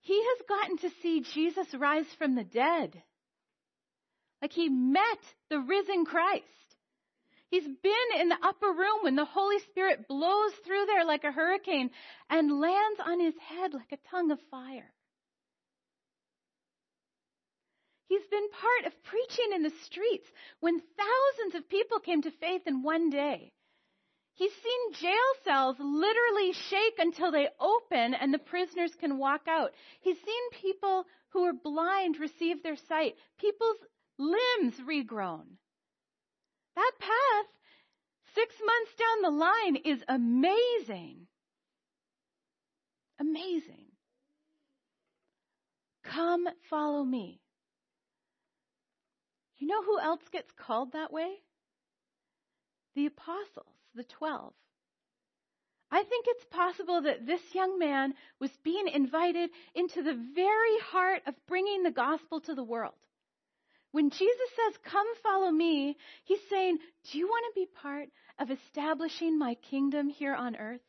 he 0.00 0.22
has 0.22 0.46
gotten 0.48 0.78
to 0.78 0.90
see 1.02 1.20
Jesus 1.34 1.74
rise 1.74 2.06
from 2.18 2.36
the 2.36 2.44
dead. 2.44 3.02
Like 4.40 4.52
he 4.52 4.68
met 4.68 5.18
the 5.50 5.58
risen 5.58 6.04
Christ. 6.04 6.44
He's 7.56 7.64
been 7.64 8.20
in 8.20 8.28
the 8.28 8.36
upper 8.42 8.70
room 8.70 8.98
when 9.00 9.16
the 9.16 9.24
Holy 9.24 9.58
Spirit 9.60 10.06
blows 10.08 10.52
through 10.66 10.84
there 10.84 11.06
like 11.06 11.24
a 11.24 11.32
hurricane 11.32 11.88
and 12.28 12.60
lands 12.60 13.00
on 13.02 13.18
his 13.18 13.32
head 13.38 13.72
like 13.72 13.92
a 13.92 14.10
tongue 14.10 14.30
of 14.30 14.38
fire. 14.50 14.92
He's 18.08 18.26
been 18.30 18.46
part 18.50 18.92
of 18.92 19.04
preaching 19.04 19.54
in 19.54 19.62
the 19.62 19.72
streets 19.84 20.26
when 20.60 20.82
thousands 20.98 21.54
of 21.54 21.70
people 21.70 21.98
came 21.98 22.20
to 22.22 22.30
faith 22.30 22.60
in 22.66 22.82
one 22.82 23.08
day. 23.08 23.54
He's 24.34 24.52
seen 24.52 24.92
jail 25.00 25.32
cells 25.42 25.76
literally 25.80 26.52
shake 26.68 26.98
until 26.98 27.32
they 27.32 27.48
open 27.58 28.12
and 28.12 28.34
the 28.34 28.38
prisoners 28.38 28.92
can 29.00 29.16
walk 29.16 29.48
out. 29.48 29.70
He's 30.02 30.18
seen 30.18 30.60
people 30.60 31.06
who 31.30 31.44
are 31.44 31.54
blind 31.54 32.20
receive 32.20 32.62
their 32.62 32.76
sight, 32.86 33.14
people's 33.40 33.78
limbs 34.18 34.74
regrown. 34.86 35.56
That 36.76 36.92
path, 37.00 37.46
six 38.34 38.54
months 38.64 38.94
down 38.94 39.22
the 39.22 39.30
line, 39.30 39.76
is 39.84 40.04
amazing. 40.08 41.26
Amazing. 43.18 43.86
Come 46.04 46.46
follow 46.68 47.02
me. 47.02 47.40
You 49.58 49.66
know 49.66 49.82
who 49.82 49.98
else 49.98 50.20
gets 50.30 50.52
called 50.52 50.92
that 50.92 51.12
way? 51.12 51.30
The 52.94 53.06
apostles, 53.06 53.74
the 53.94 54.04
twelve. 54.04 54.52
I 55.90 56.02
think 56.02 56.26
it's 56.28 56.44
possible 56.50 57.02
that 57.02 57.26
this 57.26 57.54
young 57.54 57.78
man 57.78 58.14
was 58.38 58.50
being 58.64 58.88
invited 58.88 59.50
into 59.74 60.02
the 60.02 60.18
very 60.34 60.78
heart 60.90 61.22
of 61.26 61.34
bringing 61.46 61.82
the 61.84 61.90
gospel 61.90 62.40
to 62.40 62.54
the 62.54 62.64
world. 62.64 62.94
When 63.96 64.10
Jesus 64.10 64.50
says, 64.56 64.78
Come 64.92 65.06
follow 65.22 65.50
me, 65.50 65.96
he's 66.24 66.38
saying, 66.50 66.76
Do 67.10 67.16
you 67.16 67.26
want 67.28 67.46
to 67.48 67.58
be 67.58 67.66
part 67.80 68.10
of 68.38 68.50
establishing 68.50 69.38
my 69.38 69.54
kingdom 69.70 70.10
here 70.10 70.34
on 70.34 70.54
earth? 70.54 70.82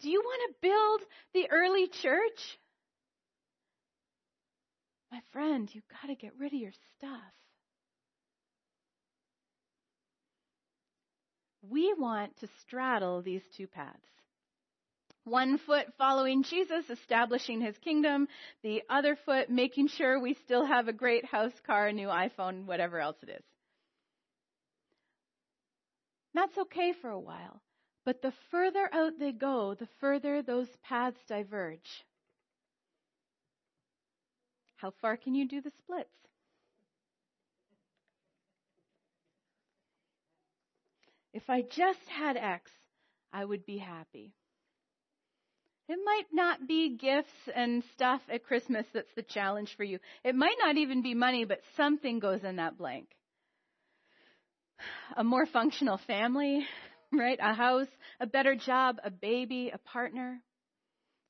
Do 0.00 0.08
you 0.08 0.20
want 0.20 0.40
to 0.46 0.68
build 0.68 1.00
the 1.32 1.50
early 1.50 1.88
church? 1.88 2.60
My 5.10 5.18
friend, 5.32 5.68
you've 5.72 5.88
got 5.88 6.06
to 6.06 6.14
get 6.14 6.38
rid 6.38 6.54
of 6.54 6.60
your 6.60 6.70
stuff. 6.96 7.34
We 11.68 11.92
want 11.98 12.38
to 12.38 12.48
straddle 12.60 13.20
these 13.20 13.42
two 13.56 13.66
paths. 13.66 13.98
One 15.24 15.56
foot 15.56 15.86
following 15.96 16.42
Jesus, 16.42 16.90
establishing 16.90 17.62
his 17.62 17.76
kingdom. 17.78 18.28
The 18.62 18.82
other 18.90 19.16
foot 19.24 19.48
making 19.48 19.88
sure 19.88 20.20
we 20.20 20.34
still 20.44 20.66
have 20.66 20.86
a 20.86 20.92
great 20.92 21.24
house, 21.24 21.52
car, 21.66 21.88
a 21.88 21.92
new 21.92 22.08
iPhone, 22.08 22.66
whatever 22.66 23.00
else 23.00 23.16
it 23.22 23.30
is. 23.30 23.44
That's 26.34 26.58
okay 26.58 26.92
for 27.00 27.08
a 27.08 27.18
while. 27.18 27.62
But 28.04 28.20
the 28.20 28.34
further 28.50 28.90
out 28.92 29.18
they 29.18 29.32
go, 29.32 29.74
the 29.74 29.88
further 29.98 30.42
those 30.42 30.68
paths 30.82 31.20
diverge. 31.26 32.04
How 34.76 34.92
far 35.00 35.16
can 35.16 35.34
you 35.34 35.48
do 35.48 35.62
the 35.62 35.72
splits? 35.78 36.10
If 41.32 41.48
I 41.48 41.62
just 41.62 42.06
had 42.08 42.36
X, 42.36 42.70
I 43.32 43.44
would 43.44 43.64
be 43.64 43.78
happy. 43.78 44.34
It 45.86 45.98
might 46.02 46.26
not 46.32 46.66
be 46.66 46.96
gifts 46.96 47.28
and 47.54 47.84
stuff 47.94 48.22
at 48.32 48.44
Christmas 48.44 48.86
that's 48.94 49.12
the 49.16 49.22
challenge 49.22 49.74
for 49.76 49.84
you. 49.84 49.98
It 50.24 50.34
might 50.34 50.56
not 50.58 50.78
even 50.78 51.02
be 51.02 51.14
money, 51.14 51.44
but 51.44 51.60
something 51.76 52.20
goes 52.20 52.42
in 52.42 52.56
that 52.56 52.78
blank. 52.78 53.08
A 55.16 55.22
more 55.22 55.44
functional 55.44 55.98
family, 56.06 56.66
right? 57.12 57.38
A 57.40 57.52
house, 57.52 57.88
a 58.18 58.26
better 58.26 58.54
job, 58.54 58.96
a 59.04 59.10
baby, 59.10 59.70
a 59.74 59.78
partner. 59.78 60.40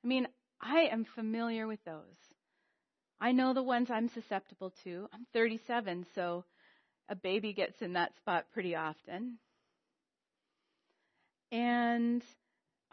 I 0.04 0.06
mean, 0.06 0.28
I 0.60 0.88
am 0.92 1.04
familiar 1.14 1.66
with 1.66 1.82
those. 1.84 2.02
I 3.20 3.32
know 3.32 3.54
the 3.54 3.62
ones 3.62 3.90
I'm 3.90 4.08
susceptible 4.10 4.72
to. 4.84 5.08
I'm 5.12 5.26
37, 5.32 6.06
so 6.14 6.44
a 7.08 7.16
baby 7.16 7.52
gets 7.52 7.82
in 7.82 7.94
that 7.94 8.14
spot 8.16 8.46
pretty 8.52 8.76
often. 8.76 9.38
And 11.50 12.22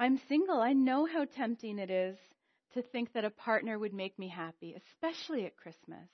I'm 0.02 0.20
single. 0.28 0.60
I 0.60 0.74
know 0.74 1.06
how 1.06 1.26
tempting 1.26 1.78
it 1.78 1.92
is 1.92 2.18
to 2.74 2.82
think 2.82 3.14
that 3.14 3.24
a 3.24 3.30
partner 3.30 3.78
would 3.78 3.94
make 3.94 4.18
me 4.18 4.28
happy, 4.28 4.76
especially 4.76 5.46
at 5.46 5.56
Christmas. 5.56 6.10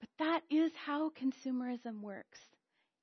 But 0.00 0.08
that 0.18 0.40
is 0.50 0.72
how 0.84 1.10
consumerism 1.10 2.00
works, 2.00 2.40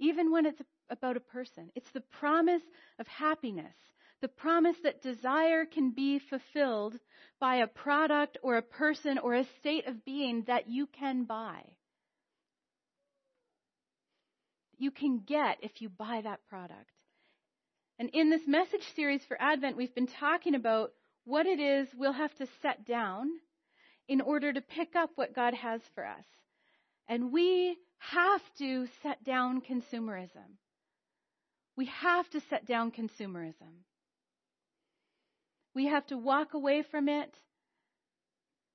even 0.02 0.34
when 0.34 0.46
it's 0.46 0.62
about 0.90 1.16
a 1.16 1.22
person. 1.22 1.72
It's 1.76 1.92
the 1.94 2.04
promise 2.20 2.64
of 3.00 3.08
happiness, 3.08 3.78
the 4.20 4.28
promise 4.28 4.76
that 4.84 5.02
desire 5.02 5.64
can 5.64 5.92
be 5.92 6.20
fulfilled 6.20 7.00
by 7.40 7.56
a 7.56 7.68
product 7.68 8.38
or 8.44 8.58
a 8.58 8.62
person 8.62 9.18
or 9.18 9.36
a 9.36 9.48
state 9.60 9.88
of 9.88 10.04
being 10.04 10.44
that 10.48 10.68
you 10.70 10.88
can 10.88 11.24
buy 11.24 11.62
you 14.82 14.92
can 14.92 15.20
get 15.26 15.58
if 15.62 15.82
you 15.82 15.90
buy 15.90 16.22
that 16.24 16.40
product. 16.50 16.90
And 18.00 18.10
in 18.14 18.30
this 18.32 18.48
message 18.48 18.84
series 18.96 19.24
for 19.28 19.40
Advent, 19.40 19.78
we've 19.78 19.94
been 19.94 20.08
talking 20.08 20.56
about 20.56 20.92
what 21.24 21.46
it 21.46 21.60
is 21.60 21.88
we'll 21.96 22.14
have 22.14 22.34
to 22.36 22.48
set 22.64 22.86
down 22.86 23.28
in 24.08 24.22
order 24.22 24.52
to 24.52 24.60
pick 24.60 24.96
up 24.96 25.12
what 25.16 25.36
God 25.36 25.54
has 25.54 25.82
for 25.94 26.06
us. 26.06 26.26
And 27.08 27.32
we 27.32 27.78
have 28.00 28.42
to 28.58 28.88
set 29.04 29.24
down 29.24 29.62
consumerism. 29.62 30.58
We 31.78 31.86
have 31.86 32.28
to 32.32 32.42
set 32.50 32.66
down 32.66 32.92
consumerism. 32.92 33.84
We 35.76 35.86
have 35.86 36.08
to 36.08 36.18
walk 36.18 36.56
away 36.56 36.82
from 36.82 37.08
it, 37.08 37.34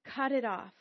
cut 0.04 0.30
it 0.30 0.44
off. 0.44 0.72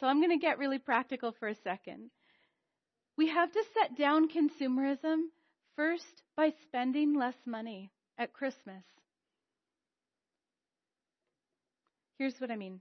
So 0.00 0.06
I'm 0.06 0.18
going 0.18 0.30
to 0.30 0.38
get 0.38 0.58
really 0.58 0.78
practical 0.78 1.32
for 1.38 1.48
a 1.48 1.54
second. 1.62 2.10
We 3.18 3.28
have 3.28 3.52
to 3.52 3.62
set 3.74 3.98
down 3.98 4.28
consumerism 4.30 5.24
first 5.76 6.22
by 6.36 6.54
spending 6.62 7.18
less 7.18 7.34
money 7.44 7.92
at 8.16 8.32
Christmas. 8.32 8.82
Here's 12.18 12.40
what 12.40 12.50
I 12.50 12.56
mean. 12.56 12.80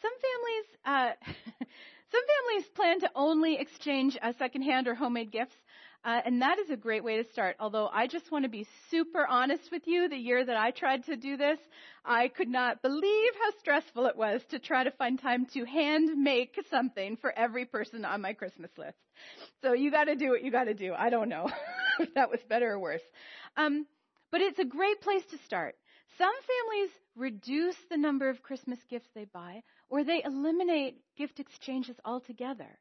Some 0.00 0.12
families, 0.22 0.66
uh, 0.84 1.10
some 2.12 2.22
families 2.32 2.68
plan 2.76 3.00
to 3.00 3.10
only 3.16 3.56
exchange 3.58 4.16
uh, 4.22 4.32
secondhand 4.38 4.86
or 4.86 4.94
homemade 4.94 5.32
gifts. 5.32 5.56
Uh, 6.02 6.20
and 6.24 6.40
that 6.40 6.58
is 6.58 6.70
a 6.70 6.76
great 6.76 7.04
way 7.04 7.22
to 7.22 7.30
start. 7.30 7.56
Although 7.60 7.88
I 7.92 8.06
just 8.06 8.32
want 8.32 8.44
to 8.44 8.48
be 8.48 8.66
super 8.90 9.26
honest 9.26 9.70
with 9.70 9.86
you, 9.86 10.08
the 10.08 10.16
year 10.16 10.44
that 10.44 10.56
I 10.56 10.70
tried 10.70 11.04
to 11.04 11.16
do 11.16 11.36
this, 11.36 11.58
I 12.04 12.28
could 12.28 12.48
not 12.48 12.80
believe 12.80 13.32
how 13.42 13.58
stressful 13.58 14.06
it 14.06 14.16
was 14.16 14.40
to 14.50 14.58
try 14.58 14.84
to 14.84 14.90
find 14.92 15.20
time 15.20 15.44
to 15.52 15.64
hand 15.64 16.08
make 16.16 16.58
something 16.70 17.18
for 17.18 17.38
every 17.38 17.66
person 17.66 18.06
on 18.06 18.22
my 18.22 18.32
Christmas 18.32 18.70
list. 18.78 18.96
So 19.60 19.74
you 19.74 19.90
got 19.90 20.04
to 20.04 20.16
do 20.16 20.30
what 20.30 20.42
you 20.42 20.50
got 20.50 20.64
to 20.64 20.74
do. 20.74 20.94
I 20.96 21.10
don't 21.10 21.28
know 21.28 21.50
if 22.00 22.14
that 22.14 22.30
was 22.30 22.40
better 22.48 22.72
or 22.72 22.78
worse. 22.78 23.02
Um, 23.58 23.86
but 24.32 24.40
it's 24.40 24.58
a 24.58 24.64
great 24.64 25.02
place 25.02 25.24
to 25.32 25.38
start. 25.44 25.74
Some 26.16 26.32
families 26.32 26.90
reduce 27.14 27.76
the 27.90 27.96
number 27.98 28.30
of 28.30 28.42
Christmas 28.42 28.78
gifts 28.88 29.08
they 29.14 29.26
buy, 29.26 29.62
or 29.90 30.04
they 30.04 30.22
eliminate 30.24 31.02
gift 31.16 31.40
exchanges 31.40 31.96
altogether. 32.04 32.78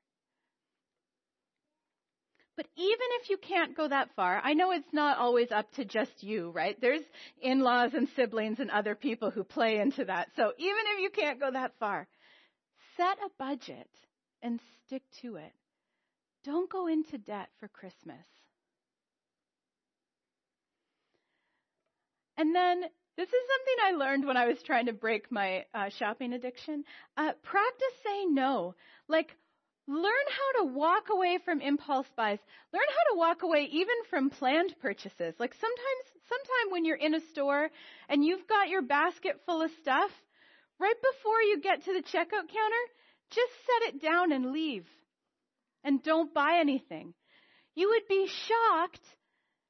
But 2.60 2.68
even 2.76 3.08
if 3.22 3.30
you 3.30 3.38
can't 3.38 3.74
go 3.74 3.88
that 3.88 4.10
far, 4.18 4.42
I 4.44 4.54
know 4.54 4.72
it's 4.72 4.92
not 4.92 5.18
always 5.18 5.50
up 5.50 5.72
to 5.76 5.86
just 5.86 6.22
you, 6.22 6.52
right? 6.52 6.76
There's 6.82 7.04
in-laws 7.42 7.94
and 7.94 8.10
siblings 8.18 8.60
and 8.60 8.70
other 8.70 8.96
people 8.96 9.32
who 9.32 9.46
play 9.46 9.80
into 9.80 10.04
that. 10.04 10.28
So 10.36 10.52
even 10.58 10.82
if 10.88 11.02
you 11.02 11.10
can't 11.10 11.40
go 11.40 11.50
that 11.52 11.72
far, 11.80 12.06
set 12.98 13.18
a 13.26 13.30
budget 13.40 13.88
and 14.42 14.60
stick 14.86 15.04
to 15.22 15.38
it. 15.38 15.54
Don't 16.44 16.70
go 16.70 16.88
into 16.88 17.18
debt 17.18 17.48
for 17.62 17.70
Christmas. 17.70 18.26
And 22.36 22.54
then 22.54 22.82
this 23.16 23.30
is 23.30 23.34
something 23.34 23.86
I 23.86 24.06
learned 24.06 24.26
when 24.26 24.36
I 24.36 24.48
was 24.48 24.62
trying 24.66 24.88
to 24.88 24.94
break 24.94 25.32
my 25.32 25.64
uh, 25.74 25.88
shopping 25.98 26.34
addiction. 26.34 26.84
Uh, 27.16 27.32
practice 27.42 27.94
saying 28.04 28.36
no. 28.36 28.76
Like, 29.08 29.34
learn 29.90 30.28
how 30.30 30.62
to 30.62 30.74
walk 30.74 31.06
away 31.12 31.40
from 31.44 31.62
impulse 31.62 32.06
buys. 32.16 32.38
Learn 32.72 32.82
how 32.88 33.14
to 33.14 33.18
walk 33.18 33.42
away 33.42 33.68
even 33.72 33.96
from 34.10 34.30
planned 34.30 34.76
purchases. 34.82 35.34
Like 35.40 35.54
sometimes, 35.56 36.24
sometime 36.30 36.72
when 36.72 36.86
you're 36.86 36.96
in 36.96 37.16
a 37.16 37.26
store 37.32 37.70
and 38.08 38.24
you've 38.24 38.48
got 38.48 38.70
your 38.70 38.84
basket 38.84 39.42
full 39.48 39.64
of 39.64 39.72
stuff, 39.82 40.12
right 40.80 40.96
before 41.12 41.42
you 41.42 41.60
get 41.60 41.84
to 41.86 41.94
the 41.94 42.04
checkout 42.04 42.48
counter, 42.48 42.86
just 43.32 43.52
set 43.66 43.96
it 43.96 44.02
down 44.02 44.32
and 44.32 44.52
leave. 44.52 44.86
And 45.84 46.04
don't 46.04 46.34
buy 46.34 46.58
anything. 46.60 47.14
You 47.74 47.90
would 47.90 48.08
be 48.08 48.28
shocked 48.28 49.06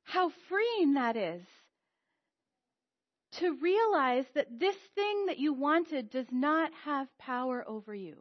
how 0.04 0.32
freeing 0.50 0.96
that 0.96 1.16
is 1.16 1.44
to 3.34 3.56
realize 3.62 4.26
that 4.36 4.60
this 4.60 4.76
thing 4.96 5.28
that 5.28 5.38
you 5.38 5.54
wanted 5.54 6.10
does 6.10 6.26
not 6.32 6.72
have 6.84 7.08
power 7.20 7.64
over 7.66 7.94
you. 7.94 8.18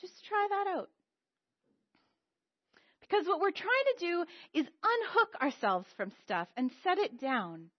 Just 0.00 0.24
try 0.24 0.46
that 0.50 0.66
out. 0.76 0.90
Because 3.00 3.26
what 3.26 3.40
we're 3.40 3.50
trying 3.50 3.68
to 3.96 4.06
do 4.06 4.24
is 4.52 4.66
unhook 4.66 5.40
ourselves 5.40 5.86
from 5.96 6.12
stuff 6.24 6.48
and 6.56 6.70
set 6.82 6.98
it 6.98 7.20
down. 7.20 7.70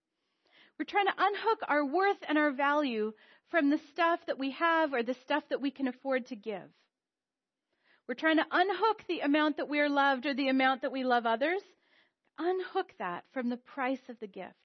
We're 0.80 0.86
trying 0.86 1.08
to 1.08 1.14
unhook 1.18 1.60
our 1.68 1.86
worth 1.86 2.18
and 2.28 2.38
our 2.38 2.52
value 2.52 3.12
from 3.50 3.70
the 3.70 3.80
stuff 3.92 4.20
that 4.28 4.40
we 4.40 4.52
have 4.52 4.94
or 4.94 5.04
the 5.04 5.16
stuff 5.26 5.44
that 5.50 5.62
we 5.62 5.72
can 5.72 5.88
afford 5.88 6.28
to 6.28 6.36
give. 6.36 6.70
We're 8.08 8.16
trying 8.16 8.38
to 8.38 8.46
unhook 8.50 9.04
the 9.08 9.20
amount 9.20 9.58
that 9.58 9.68
we 9.68 9.80
are 9.80 9.90
loved 9.90 10.26
or 10.26 10.34
the 10.34 10.48
amount 10.48 10.84
that 10.84 10.94
we 10.94 11.04
love 11.04 11.26
others. 11.26 11.62
Unhook 12.40 12.94
that 13.00 13.26
from 13.34 13.50
the 13.50 13.58
price 13.58 14.00
of 14.10 14.20
the 14.20 14.28
gift 14.28 14.56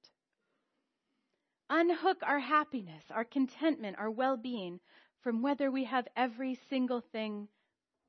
unhook 1.73 2.19
our 2.23 2.39
happiness, 2.39 3.03
our 3.11 3.25
contentment, 3.25 3.97
our 3.99 4.11
well 4.11 4.37
being 4.37 4.79
from 5.23 5.43
whether 5.43 5.71
we 5.71 5.85
have 5.85 6.07
every 6.17 6.59
single 6.69 7.03
thing 7.13 7.49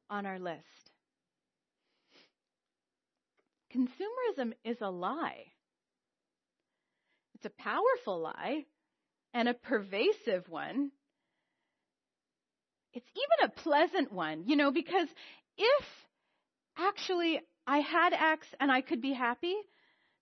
on 0.10 0.26
our 0.26 0.40
list. 0.40 0.92
Consumerism 3.76 4.54
is 4.64 4.78
a 4.82 4.90
lie. 4.90 5.46
It's 7.36 7.46
a 7.46 7.62
powerful 7.62 8.20
lie 8.20 8.66
and 9.34 9.48
a 9.48 9.54
pervasive 9.54 10.48
one. 10.48 10.92
It's 12.94 13.10
even 13.10 13.50
a 13.50 13.62
pleasant 13.62 14.12
one, 14.12 14.44
you 14.48 14.56
know, 14.56 14.72
because 14.72 15.08
if 15.58 15.86
actually 16.78 17.40
I 17.66 17.80
had 17.80 18.14
X 18.14 18.48
and 18.60 18.72
I 18.72 18.82
could 18.82 19.02
be 19.02 19.14
happy, 19.14 19.56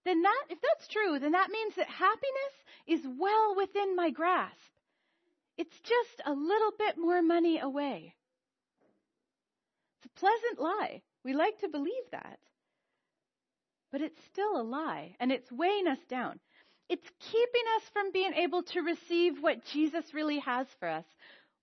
then 0.05 0.21
that, 0.21 0.43
if 0.49 0.59
that's 0.61 0.87
true, 0.87 1.19
then 1.19 1.33
that 1.33 1.49
means 1.49 1.75
that 1.75 1.87
happiness 1.87 2.55
is 2.87 3.01
well 3.19 3.55
within 3.55 3.95
my 3.95 4.09
grasp. 4.09 4.55
It's 5.61 5.79
just 5.81 6.23
a 6.25 6.33
little 6.33 6.71
bit 6.75 6.97
more 6.97 7.21
money 7.21 7.59
away. 7.59 8.15
It's 9.99 10.07
a 10.07 10.19
pleasant 10.19 10.59
lie. 10.59 11.03
We 11.23 11.33
like 11.33 11.59
to 11.59 11.67
believe 11.67 12.09
that. 12.11 12.39
But 13.91 14.01
it's 14.01 14.19
still 14.25 14.59
a 14.59 14.63
lie, 14.63 15.15
and 15.19 15.31
it's 15.31 15.51
weighing 15.51 15.85
us 15.85 15.99
down. 16.09 16.39
It's 16.89 17.07
keeping 17.19 17.67
us 17.75 17.83
from 17.93 18.11
being 18.11 18.33
able 18.33 18.63
to 18.63 18.81
receive 18.81 19.33
what 19.39 19.63
Jesus 19.65 20.15
really 20.15 20.39
has 20.39 20.65
for 20.79 20.87
us. 20.87 21.05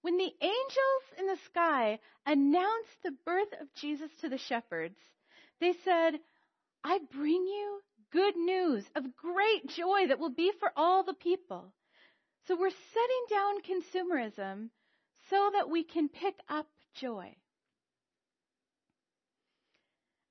When 0.03 0.17
the 0.17 0.33
angels 0.43 1.05
in 1.19 1.27
the 1.27 1.39
sky 1.47 1.99
announced 2.25 3.03
the 3.03 3.17
birth 3.27 3.53
of 3.61 3.67
Jesus 3.75 4.13
to 4.21 4.29
the 4.29 4.39
shepherds, 4.39 5.01
they 5.61 5.75
said, 5.85 6.21
I 6.85 7.01
bring 7.13 7.49
you 7.49 7.81
good 8.13 8.37
news 8.37 8.85
of 8.95 9.17
great 9.17 9.67
joy 9.67 10.07
that 10.07 10.21
will 10.21 10.31
be 10.31 10.53
for 10.61 10.71
all 10.77 11.03
the 11.03 11.15
people. 11.15 11.73
So 12.49 12.57
we're 12.59 12.71
setting 12.71 13.27
down 13.29 13.61
consumerism 13.61 14.71
so 15.29 15.51
that 15.53 15.69
we 15.69 15.85
can 15.85 16.09
pick 16.09 16.35
up 16.49 16.67
joy. 16.99 17.37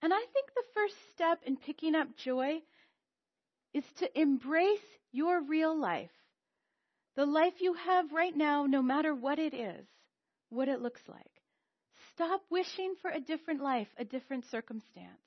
And 0.02 0.12
I 0.12 0.18
think 0.34 0.48
the 0.56 0.64
first 0.74 0.96
step 1.14 1.40
in 1.46 1.58
picking 1.58 1.94
up 1.94 2.08
joy 2.18 2.62
is 3.76 3.84
to 4.00 4.20
embrace 4.20 4.80
your 5.12 5.44
real 5.44 5.80
life. 5.80 6.10
The 7.16 7.28
life 7.28 7.54
you 7.60 7.74
have 7.74 8.12
right 8.12 8.36
now, 8.36 8.66
no 8.66 8.82
matter 8.82 9.14
what 9.14 9.38
it 9.38 9.54
is, 9.54 9.86
what 10.50 10.70
it 10.70 10.82
looks 10.82 11.02
like. 11.08 11.32
Stop 12.16 12.42
wishing 12.50 12.96
for 13.00 13.12
a 13.12 13.20
different 13.20 13.62
life, 13.62 13.90
a 13.96 14.06
different 14.06 14.46
circumstance. 14.50 15.22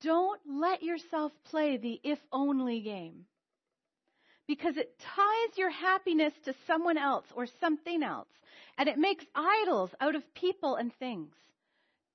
Don't 0.00 0.40
let 0.48 0.82
yourself 0.82 1.32
play 1.50 1.76
the 1.76 2.00
if 2.02 2.18
only 2.32 2.80
game. 2.80 3.26
Because 4.48 4.76
it 4.76 4.98
ties 4.98 5.56
your 5.56 5.70
happiness 5.70 6.32
to 6.46 6.54
someone 6.66 6.98
else 6.98 7.26
or 7.36 7.46
something 7.60 8.02
else, 8.02 8.26
and 8.76 8.88
it 8.88 8.98
makes 8.98 9.24
idols 9.34 9.90
out 10.00 10.16
of 10.16 10.34
people 10.34 10.74
and 10.74 10.92
things. 10.94 11.34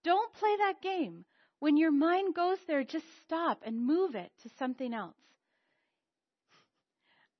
Don't 0.03 0.33
play 0.33 0.57
that 0.57 0.81
game. 0.81 1.23
When 1.59 1.77
your 1.77 1.91
mind 1.91 2.35
goes 2.35 2.57
there, 2.67 2.83
just 2.83 3.05
stop 3.25 3.61
and 3.65 3.85
move 3.85 4.15
it 4.15 4.31
to 4.41 4.49
something 4.59 4.93
else. 4.93 5.15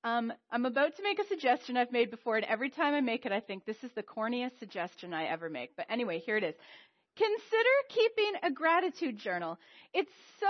Um, 0.06 0.32
I'm 0.52 0.66
about 0.66 0.96
to 0.98 1.04
make 1.04 1.20
a 1.20 1.28
suggestion 1.28 1.76
I've 1.76 1.92
made 1.92 2.12
before, 2.12 2.36
and 2.36 2.46
every 2.46 2.70
time 2.70 2.94
I 2.94 3.02
make 3.02 3.26
it, 3.26 3.32
I 3.32 3.40
think 3.40 3.66
this 3.66 3.84
is 3.84 3.92
the 3.96 4.04
corniest 4.04 4.60
suggestion 4.60 5.14
I 5.14 5.26
ever 5.26 5.50
make. 5.50 5.76
But 5.76 5.88
anyway, 5.90 6.20
here 6.20 6.38
it 6.38 6.44
is. 6.44 6.56
Consider 7.16 7.70
keeping 7.90 8.34
a 8.44 8.52
gratitude 8.52 9.18
journal. 9.18 9.58
It's 9.94 10.12
so 10.40 10.48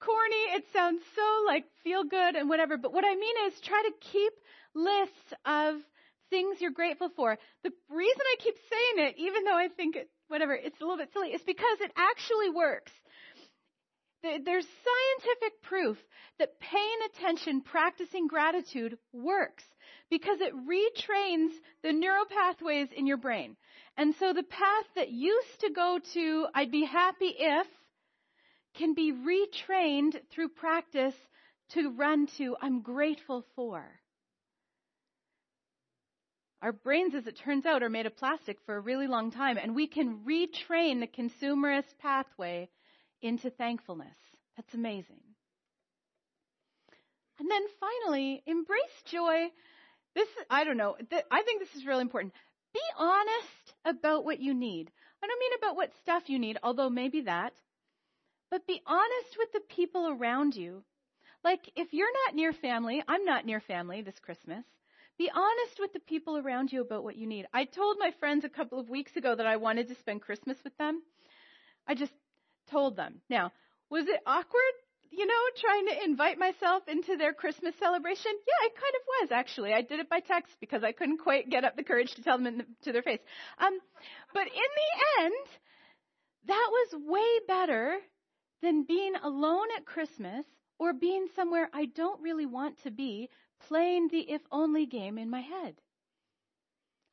corny. 0.00 0.56
It 0.56 0.64
sounds 0.72 1.02
so 1.14 1.44
like 1.46 1.64
feel 1.84 2.04
good 2.04 2.36
and 2.36 2.48
whatever. 2.48 2.76
But 2.76 2.92
what 2.92 3.04
I 3.04 3.14
mean 3.14 3.36
is 3.46 3.60
try 3.60 3.82
to 3.82 3.92
keep 4.12 4.32
lists 4.74 5.34
of 5.44 5.76
things 6.30 6.60
you're 6.60 6.70
grateful 6.70 7.10
for. 7.16 7.38
The 7.64 7.72
reason 7.90 8.20
I 8.20 8.36
keep 8.40 8.56
saying 8.70 9.08
it, 9.08 9.14
even 9.18 9.44
though 9.44 9.56
I 9.56 9.68
think 9.68 9.96
it, 9.96 10.10
whatever, 10.28 10.54
it's 10.54 10.80
a 10.80 10.84
little 10.84 10.98
bit 10.98 11.10
silly, 11.12 11.28
is 11.28 11.42
because 11.42 11.80
it 11.80 11.92
actually 11.96 12.50
works. 12.50 12.92
There's 14.22 14.66
scientific 14.66 15.62
proof 15.62 15.96
that 16.40 16.58
paying 16.58 16.98
attention, 17.06 17.60
practicing 17.60 18.26
gratitude 18.26 18.98
works 19.12 19.62
because 20.10 20.40
it 20.40 20.52
retrains 20.54 21.50
the 21.84 21.92
neural 21.92 22.24
pathways 22.24 22.88
in 22.96 23.06
your 23.06 23.16
brain. 23.16 23.56
And 23.96 24.14
so 24.16 24.32
the 24.32 24.42
path 24.42 24.86
that 24.96 25.10
used 25.10 25.60
to 25.60 25.70
go 25.70 26.00
to, 26.14 26.46
I'd 26.52 26.72
be 26.72 26.84
happy 26.84 27.32
if, 27.38 27.66
can 28.78 28.94
be 28.94 29.12
retrained 29.12 30.16
through 30.30 30.48
practice 30.48 31.14
to 31.70 31.90
run 31.90 32.28
to, 32.38 32.56
I'm 32.62 32.80
grateful 32.80 33.44
for. 33.54 33.84
Our 36.62 36.72
brains, 36.72 37.14
as 37.14 37.26
it 37.26 37.38
turns 37.38 37.66
out, 37.66 37.82
are 37.82 37.90
made 37.90 38.06
of 38.06 38.16
plastic 38.16 38.58
for 38.64 38.76
a 38.76 38.80
really 38.80 39.06
long 39.06 39.30
time, 39.30 39.58
and 39.58 39.74
we 39.74 39.86
can 39.86 40.20
retrain 40.26 41.00
the 41.00 41.06
consumerist 41.06 41.98
pathway 42.00 42.68
into 43.20 43.50
thankfulness. 43.50 44.16
That's 44.56 44.74
amazing. 44.74 45.20
And 47.38 47.48
then 47.48 47.62
finally, 47.78 48.42
embrace 48.46 48.80
joy. 49.06 49.48
This, 50.14 50.28
I 50.50 50.64
don't 50.64 50.76
know, 50.76 50.96
th- 51.10 51.24
I 51.30 51.42
think 51.42 51.60
this 51.60 51.74
is 51.76 51.86
really 51.86 52.02
important. 52.02 52.32
Be 52.74 52.80
honest 52.98 53.74
about 53.84 54.24
what 54.24 54.40
you 54.40 54.52
need. 54.52 54.90
I 55.22 55.26
don't 55.26 55.40
mean 55.40 55.58
about 55.58 55.76
what 55.76 55.92
stuff 56.02 56.24
you 56.26 56.38
need, 56.38 56.58
although 56.62 56.90
maybe 56.90 57.22
that. 57.22 57.52
But 58.50 58.66
be 58.66 58.80
honest 58.86 59.36
with 59.38 59.52
the 59.52 59.74
people 59.74 60.08
around 60.08 60.54
you. 60.56 60.82
Like, 61.44 61.70
if 61.76 61.92
you're 61.92 62.12
not 62.26 62.34
near 62.34 62.52
family, 62.52 63.02
I'm 63.06 63.24
not 63.24 63.46
near 63.46 63.60
family 63.60 64.02
this 64.02 64.18
Christmas. 64.18 64.64
Be 65.18 65.30
honest 65.34 65.80
with 65.80 65.92
the 65.92 66.00
people 66.00 66.38
around 66.38 66.72
you 66.72 66.80
about 66.80 67.04
what 67.04 67.16
you 67.16 67.26
need. 67.26 67.46
I 67.52 67.64
told 67.64 67.96
my 67.98 68.12
friends 68.20 68.44
a 68.44 68.48
couple 68.48 68.78
of 68.78 68.88
weeks 68.88 69.16
ago 69.16 69.34
that 69.34 69.46
I 69.46 69.56
wanted 69.56 69.88
to 69.88 69.96
spend 69.96 70.22
Christmas 70.22 70.58
with 70.64 70.76
them. 70.78 71.02
I 71.86 71.94
just 71.94 72.12
told 72.70 72.96
them. 72.96 73.20
Now, 73.28 73.52
was 73.90 74.06
it 74.06 74.20
awkward? 74.26 74.74
You 75.10 75.26
know, 75.26 75.34
trying 75.56 75.86
to 75.86 76.04
invite 76.04 76.38
myself 76.38 76.82
into 76.86 77.16
their 77.16 77.32
Christmas 77.32 77.74
celebration? 77.80 78.30
Yeah, 78.32 78.66
it 78.66 78.74
kind 78.74 78.94
of 78.94 79.02
was 79.20 79.32
actually. 79.32 79.72
I 79.72 79.82
did 79.82 80.00
it 80.00 80.08
by 80.08 80.20
text 80.20 80.54
because 80.60 80.84
I 80.84 80.92
couldn't 80.92 81.18
quite 81.18 81.50
get 81.50 81.64
up 81.64 81.76
the 81.76 81.82
courage 81.82 82.14
to 82.14 82.22
tell 82.22 82.38
them 82.38 82.58
the, 82.58 82.66
to 82.84 82.92
their 82.92 83.02
face. 83.02 83.20
Um, 83.58 83.78
but 84.32 84.46
in 84.46 84.52
the 84.52 85.24
end, 85.24 85.34
that 86.46 86.68
was 86.70 87.02
way 87.06 87.38
better 87.48 87.98
than 88.62 88.84
being 88.84 89.14
alone 89.22 89.68
at 89.76 89.86
Christmas 89.86 90.44
or 90.78 90.92
being 90.92 91.26
somewhere 91.34 91.68
I 91.72 91.86
don't 91.86 92.22
really 92.22 92.46
want 92.46 92.82
to 92.84 92.90
be 92.90 93.28
playing 93.68 94.08
the 94.08 94.20
if 94.20 94.42
only 94.50 94.86
game 94.86 95.18
in 95.18 95.30
my 95.30 95.40
head. 95.40 95.74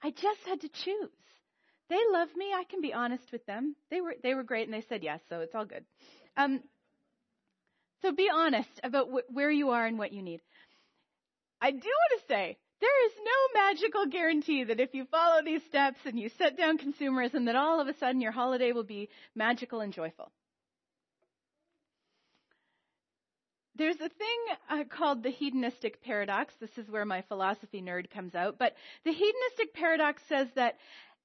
I 0.03 0.12
just 0.12 0.41
had 0.45 0.62
to 0.62 0.69
choose. 0.69 1.10
They 1.89 1.99
love 2.12 2.29
me. 2.36 2.51
I 2.53 2.63
can 2.63 2.81
be 2.81 2.93
honest 2.93 3.31
with 3.31 3.45
them. 3.45 3.75
They 3.89 4.01
were 4.01 4.15
they 4.21 4.34
were 4.34 4.43
great, 4.43 4.67
and 4.67 4.73
they 4.73 4.86
said 4.88 5.03
yes, 5.03 5.19
so 5.29 5.41
it's 5.41 5.55
all 5.55 5.65
good. 5.65 5.86
Um, 6.36 6.62
so 8.01 8.12
be 8.12 8.29
honest 8.31 8.79
about 8.84 9.10
wh- 9.10 9.34
where 9.34 9.51
you 9.51 9.69
are 9.69 9.86
and 9.86 9.97
what 9.97 10.12
you 10.13 10.21
need. 10.21 10.41
I 11.62 11.71
do 11.71 11.77
want 11.77 12.21
to 12.21 12.27
say 12.27 12.58
there 12.81 13.05
is 13.08 13.13
no 13.17 13.62
magical 13.62 14.05
guarantee 14.08 14.63
that 14.65 14.79
if 14.79 14.93
you 14.93 15.05
follow 15.05 15.41
these 15.43 15.63
steps 15.63 15.99
and 16.05 16.19
you 16.19 16.29
set 16.38 16.58
down 16.58 16.77
consumerism, 16.77 17.45
that 17.45 17.55
all 17.55 17.79
of 17.79 17.88
a 17.88 17.97
sudden 17.97 18.21
your 18.21 18.31
holiday 18.31 18.71
will 18.71 18.84
be 18.84 19.10
magical 19.36 19.81
and 19.81 19.93
joyful. 19.93 20.31
There's 23.77 23.95
a 23.95 24.09
thing 24.09 24.39
uh, 24.69 24.83
called 24.89 25.21
the 25.21 25.31
hedonistic 25.31 26.01
paradox. 26.01 26.53
This 26.59 26.77
is 26.77 26.89
where 26.89 27.05
my 27.05 27.23
philosophy 27.23 27.81
nerd 27.81 28.09
comes 28.09 28.33
out. 28.33 28.57
But 28.57 28.73
the 29.03 29.11
hedonistic 29.11 29.73
paradox 29.73 30.21
says 30.29 30.47
that 30.55 30.75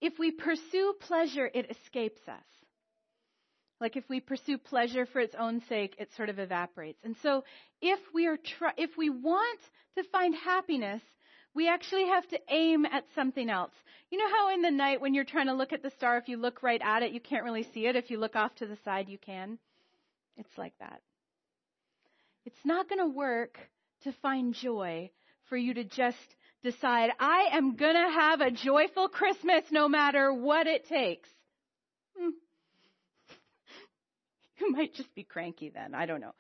if 0.01 0.19
we 0.19 0.33
pursue 0.33 0.95
pleasure, 1.01 1.49
it 1.53 1.71
escapes 1.71 2.23
us. 2.27 2.43
Like 3.81 3.97
if 3.97 4.05
we 4.09 4.21
pursue 4.21 4.59
pleasure 4.59 5.07
for 5.07 5.21
its 5.21 5.35
own 5.39 5.63
sake, 5.69 5.95
it 5.99 6.11
sort 6.17 6.29
of 6.29 6.39
evaporates. 6.39 6.99
And 7.05 7.17
so 7.23 7.45
if 7.81 8.01
we 8.13 8.27
are 8.27 8.39
if 8.77 8.97
we 8.97 9.11
want 9.11 9.61
to 9.97 10.05
find 10.05 10.35
happiness, 10.35 11.03
we 11.55 11.69
actually 11.69 12.07
have 12.07 12.27
to 12.29 12.41
aim 12.49 12.85
at 12.85 13.05
something 13.15 13.49
else. 13.49 13.73
You 14.11 14.19
know 14.19 14.29
how 14.29 14.53
in 14.53 14.63
the 14.63 14.71
night 14.71 15.01
when 15.01 15.15
you're 15.15 15.25
trying 15.25 15.47
to 15.47 15.55
look 15.55 15.73
at 15.73 15.83
the 15.83 15.91
star, 15.91 16.19
if 16.19 16.29
you 16.29 16.37
look 16.37 16.63
right 16.63 16.81
at 16.83 17.03
it, 17.03 17.13
you 17.13 17.21
can't 17.21 17.45
really 17.45 17.67
see 17.73 17.87
it. 17.87 17.97
If 17.97 18.11
you 18.11 18.19
look 18.19 18.37
off 18.37 18.55
to 18.57 18.67
the 18.67 18.79
side, 18.85 19.09
you 19.09 19.19
can. 19.19 19.59
It's 20.37 20.59
like 20.59 20.75
that. 20.81 21.01
It's 22.45 22.65
not 22.65 22.89
going 22.89 23.01
to 23.01 23.15
work 23.15 23.59
to 24.03 24.13
find 24.23 24.55
joy 24.55 25.11
for 25.49 25.57
you 25.57 25.75
to 25.75 25.85
just 25.85 26.17
decide, 26.63 27.11
I 27.19 27.49
am 27.53 27.77
going 27.77 27.95
to 27.95 28.13
have 28.13 28.41
a 28.41 28.51
joyful 28.51 29.09
Christmas 29.09 29.65
no 29.71 29.89
matter 29.89 30.33
what 30.33 30.67
it 30.67 30.87
takes. 30.89 31.29
Hmm. 32.19 32.31
you 34.61 34.73
might 34.73 34.95
just 34.95 35.15
be 35.15 35.25
cranky 35.25 35.71
then. 35.71 35.95
I 35.95 36.07
don't 36.07 36.21
know. 36.21 36.35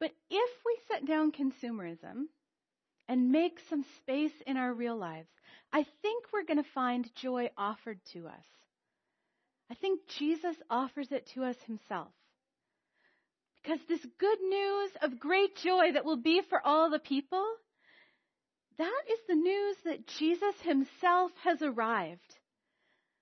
But 0.00 0.12
if 0.30 0.50
we 0.66 0.78
set 0.90 1.06
down 1.06 1.32
consumerism 1.32 2.24
and 3.08 3.30
make 3.30 3.58
some 3.70 3.84
space 3.98 4.32
in 4.46 4.56
our 4.56 4.72
real 4.72 4.96
lives, 4.96 5.28
I 5.72 5.86
think 6.02 6.24
we're 6.32 6.44
going 6.44 6.62
to 6.62 6.70
find 6.74 7.08
joy 7.14 7.50
offered 7.56 8.00
to 8.12 8.26
us. 8.26 8.44
I 9.70 9.74
think 9.74 10.00
Jesus 10.18 10.56
offers 10.68 11.12
it 11.12 11.30
to 11.34 11.44
us 11.44 11.56
himself. 11.66 12.12
Because 13.62 13.80
this 13.88 14.04
good 14.18 14.40
news 14.40 14.90
of 15.02 15.20
great 15.20 15.56
joy 15.56 15.92
that 15.92 16.04
will 16.04 16.16
be 16.16 16.42
for 16.48 16.60
all 16.64 16.90
the 16.90 16.98
people, 16.98 17.46
that 18.78 19.02
is 19.10 19.18
the 19.28 19.34
news 19.34 19.76
that 19.84 20.06
Jesus 20.18 20.54
himself 20.62 21.30
has 21.44 21.62
arrived. 21.62 22.20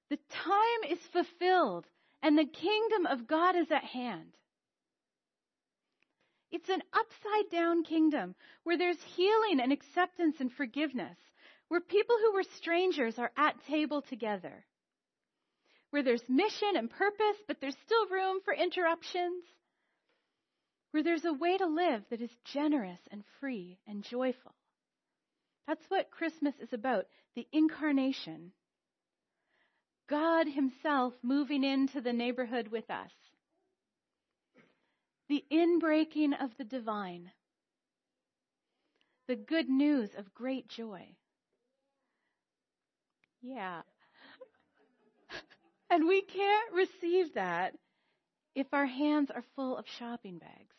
The 0.09 0.18
time 0.31 0.90
is 0.90 0.98
fulfilled 1.12 1.87
and 2.22 2.37
the 2.37 2.46
kingdom 2.46 3.07
of 3.07 3.26
God 3.26 3.57
is 3.57 3.70
at 3.70 3.85
hand. 3.85 4.37
It's 6.50 6.68
an 6.68 6.83
upside 6.92 7.50
down 7.53 7.85
kingdom 7.85 8.35
where 8.64 8.76
there's 8.76 9.00
healing 9.14 9.61
and 9.61 9.72
acceptance 9.72 10.37
and 10.40 10.53
forgiveness, 10.53 11.16
where 11.68 11.81
people 11.81 12.16
who 12.20 12.33
were 12.35 12.42
strangers 12.57 13.18
are 13.18 13.31
at 13.37 13.55
table 13.66 14.03
together, 14.03 14.64
where 15.90 16.03
there's 16.03 16.29
mission 16.29 16.76
and 16.76 16.90
purpose, 16.90 17.37
but 17.46 17.59
there's 17.61 17.76
still 17.85 18.07
room 18.09 18.40
for 18.44 18.53
interruptions, 18.53 19.44
where 20.90 21.03
there's 21.03 21.24
a 21.24 21.33
way 21.33 21.57
to 21.57 21.66
live 21.66 22.03
that 22.11 22.20
is 22.20 22.31
generous 22.44 23.00
and 23.11 23.22
free 23.38 23.79
and 23.87 24.03
joyful. 24.03 24.55
That's 25.66 25.85
what 25.88 26.11
Christmas 26.11 26.55
is 26.61 26.72
about 26.72 27.07
the 27.37 27.46
incarnation. 27.53 28.53
God 30.09 30.48
Himself 30.48 31.14
moving 31.22 31.62
into 31.62 32.00
the 32.00 32.12
neighborhood 32.12 32.68
with 32.68 32.90
us. 32.90 33.12
The 35.29 35.44
inbreaking 35.53 36.33
of 36.42 36.50
the 36.59 36.64
divine. 36.64 37.31
The 39.29 39.37
good 39.37 39.68
news 39.68 40.11
of 40.18 40.35
great 40.35 40.68
joy. 40.68 41.07
Yeah. 43.40 43.83
And 45.92 46.07
we 46.07 46.22
can't 46.22 46.72
receive 46.72 47.35
that 47.35 47.74
if 48.55 48.67
our 48.73 48.87
hands 48.87 49.31
are 49.35 49.45
full 49.55 49.77
of 49.77 49.85
shopping 49.99 50.39
bags. 50.39 50.75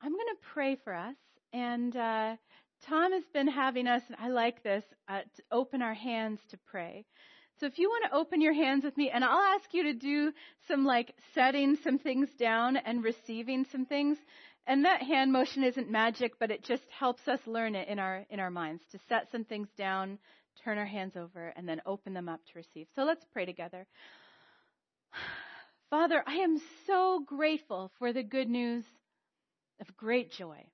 I'm 0.00 0.12
going 0.12 0.34
to 0.34 0.48
pray 0.52 0.76
for 0.84 0.94
us. 0.94 1.16
And 1.52 1.96
uh, 1.96 2.36
Tom 2.86 3.12
has 3.12 3.24
been 3.32 3.48
having 3.48 3.86
us, 3.86 4.02
and 4.08 4.16
I 4.20 4.28
like 4.28 4.62
this, 4.62 4.84
uh, 5.08 5.20
to 5.20 5.42
open 5.50 5.80
our 5.80 5.94
hands 5.94 6.40
to 6.50 6.58
pray. 6.70 7.06
So 7.60 7.66
if 7.66 7.78
you 7.78 7.88
want 7.88 8.04
to 8.10 8.16
open 8.16 8.40
your 8.40 8.52
hands 8.52 8.84
with 8.84 8.96
me, 8.96 9.10
and 9.10 9.24
I'll 9.24 9.54
ask 9.54 9.72
you 9.72 9.84
to 9.84 9.94
do 9.94 10.32
some 10.68 10.84
like 10.84 11.14
setting 11.34 11.76
some 11.76 11.98
things 11.98 12.28
down 12.38 12.76
and 12.76 13.04
receiving 13.04 13.64
some 13.64 13.86
things. 13.86 14.18
And 14.66 14.84
that 14.84 15.02
hand 15.02 15.32
motion 15.32 15.62
isn't 15.62 15.90
magic, 15.90 16.38
but 16.38 16.50
it 16.50 16.64
just 16.64 16.82
helps 16.90 17.28
us 17.28 17.40
learn 17.46 17.74
it 17.74 17.88
in 17.88 17.98
our 17.98 18.26
in 18.30 18.40
our 18.40 18.50
minds 18.50 18.82
to 18.92 18.98
set 19.08 19.30
some 19.30 19.44
things 19.44 19.68
down, 19.76 20.18
turn 20.62 20.78
our 20.78 20.86
hands 20.86 21.16
over, 21.16 21.52
and 21.56 21.68
then 21.68 21.80
open 21.86 22.14
them 22.14 22.28
up 22.28 22.40
to 22.46 22.52
receive. 22.56 22.86
So 22.94 23.04
let's 23.04 23.24
pray 23.32 23.44
together. 23.44 23.86
Father, 25.90 26.22
I 26.26 26.36
am 26.36 26.60
so 26.86 27.22
grateful 27.26 27.90
for 27.98 28.12
the 28.12 28.22
good 28.22 28.48
news 28.48 28.84
of 29.80 29.96
great 29.96 30.32
joy. 30.32 30.64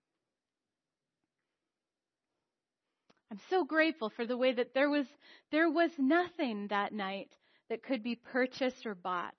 I'm 3.31 3.41
so 3.49 3.65
grateful 3.65 4.11
for 4.11 4.27
the 4.27 4.37
way 4.37 4.53
that 4.53 4.75
there 4.75 4.91
was, 4.91 5.07
there 5.53 5.71
was 5.71 5.91
nothing 5.99 6.67
that 6.69 6.93
night 6.93 7.31
that 7.69 7.83
could 7.83 8.03
be 8.03 8.17
purchased 8.17 8.85
or 8.87 8.95
bought. 8.95 9.35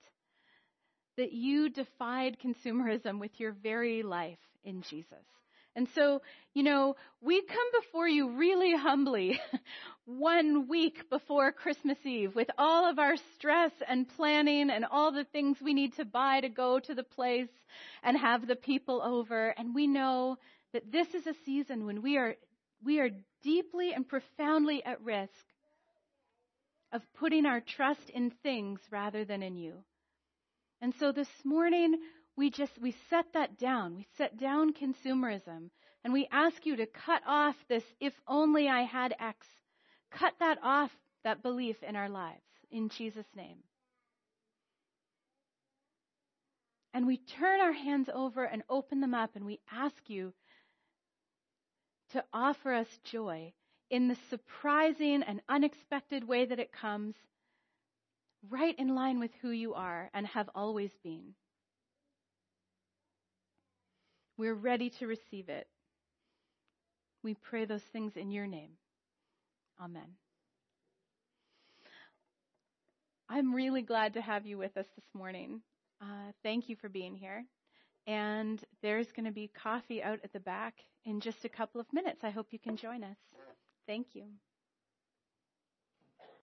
That 1.18 1.32
you 1.32 1.68
defied 1.68 2.38
consumerism 2.42 3.18
with 3.20 3.38
your 3.38 3.52
very 3.52 4.02
life 4.02 4.38
in 4.64 4.80
Jesus. 4.80 5.26
And 5.74 5.88
so, 5.94 6.20
you 6.52 6.62
know, 6.62 6.96
we 7.22 7.40
come 7.40 7.66
before 7.80 8.06
you 8.06 8.36
really 8.36 8.76
humbly 8.76 9.40
one 10.04 10.68
week 10.68 11.08
before 11.08 11.50
Christmas 11.50 11.96
Eve 12.04 12.34
with 12.34 12.50
all 12.58 12.90
of 12.90 12.98
our 12.98 13.16
stress 13.34 13.72
and 13.88 14.08
planning 14.16 14.68
and 14.70 14.84
all 14.84 15.12
the 15.12 15.24
things 15.24 15.56
we 15.62 15.72
need 15.72 15.94
to 15.94 16.04
buy 16.04 16.40
to 16.40 16.48
go 16.50 16.78
to 16.78 16.94
the 16.94 17.02
place 17.02 17.48
and 18.02 18.18
have 18.18 18.46
the 18.46 18.56
people 18.56 19.00
over. 19.02 19.48
And 19.56 19.74
we 19.74 19.86
know 19.86 20.36
that 20.74 20.92
this 20.92 21.08
is 21.14 21.26
a 21.26 21.34
season 21.46 21.86
when 21.86 22.02
we 22.02 22.18
are, 22.18 22.36
we 22.84 23.00
are 23.00 23.10
deeply 23.42 23.94
and 23.94 24.06
profoundly 24.06 24.84
at 24.84 25.02
risk 25.02 25.30
of 26.92 27.00
putting 27.18 27.46
our 27.46 27.60
trust 27.60 28.10
in 28.12 28.30
things 28.42 28.80
rather 28.90 29.24
than 29.24 29.42
in 29.42 29.56
you. 29.56 29.84
And 30.82 30.92
so 30.98 31.12
this 31.12 31.28
morning, 31.44 31.96
we 32.36 32.50
just 32.50 32.72
we 32.80 32.94
set 33.10 33.26
that 33.34 33.58
down. 33.58 33.96
We 33.96 34.06
set 34.16 34.38
down 34.38 34.72
consumerism 34.72 35.70
and 36.04 36.12
we 36.12 36.28
ask 36.32 36.64
you 36.64 36.76
to 36.76 36.86
cut 36.86 37.22
off 37.26 37.56
this 37.68 37.84
if 38.00 38.12
only 38.26 38.68
I 38.68 38.82
had 38.82 39.14
X. 39.20 39.46
Cut 40.10 40.34
that 40.40 40.58
off 40.62 40.90
that 41.24 41.42
belief 41.42 41.82
in 41.82 41.96
our 41.96 42.08
lives 42.08 42.42
in 42.70 42.88
Jesus 42.88 43.26
name. 43.36 43.58
And 46.94 47.06
we 47.06 47.16
turn 47.16 47.60
our 47.60 47.72
hands 47.72 48.10
over 48.12 48.44
and 48.44 48.62
open 48.68 49.00
them 49.00 49.14
up 49.14 49.30
and 49.34 49.46
we 49.46 49.60
ask 49.70 49.96
you 50.08 50.34
to 52.12 52.24
offer 52.32 52.72
us 52.72 52.88
joy 53.04 53.52
in 53.90 54.08
the 54.08 54.16
surprising 54.28 55.22
and 55.22 55.40
unexpected 55.48 56.26
way 56.26 56.44
that 56.44 56.58
it 56.58 56.72
comes, 56.72 57.14
right 58.50 58.74
in 58.78 58.94
line 58.94 59.20
with 59.20 59.30
who 59.40 59.50
you 59.50 59.74
are 59.74 60.10
and 60.12 60.26
have 60.26 60.50
always 60.54 60.90
been. 61.02 61.34
We're 64.38 64.54
ready 64.54 64.90
to 64.98 65.06
receive 65.06 65.48
it. 65.48 65.66
We 67.22 67.34
pray 67.34 67.64
those 67.64 67.82
things 67.92 68.16
in 68.16 68.30
your 68.30 68.46
name. 68.46 68.70
Amen. 69.80 70.16
I'm 73.28 73.54
really 73.54 73.82
glad 73.82 74.14
to 74.14 74.20
have 74.20 74.46
you 74.46 74.58
with 74.58 74.76
us 74.76 74.86
this 74.96 75.04
morning. 75.14 75.62
Uh, 76.00 76.32
thank 76.42 76.68
you 76.68 76.76
for 76.76 76.88
being 76.88 77.14
here. 77.14 77.44
And 78.06 78.62
there's 78.82 79.12
going 79.12 79.26
to 79.26 79.32
be 79.32 79.48
coffee 79.48 80.02
out 80.02 80.18
at 80.24 80.32
the 80.32 80.40
back 80.40 80.74
in 81.04 81.20
just 81.20 81.44
a 81.44 81.48
couple 81.48 81.80
of 81.80 81.86
minutes. 81.92 82.20
I 82.24 82.30
hope 82.30 82.48
you 82.50 82.58
can 82.58 82.76
join 82.76 83.04
us. 83.04 83.16
Thank 83.86 84.08
you. 84.14 84.24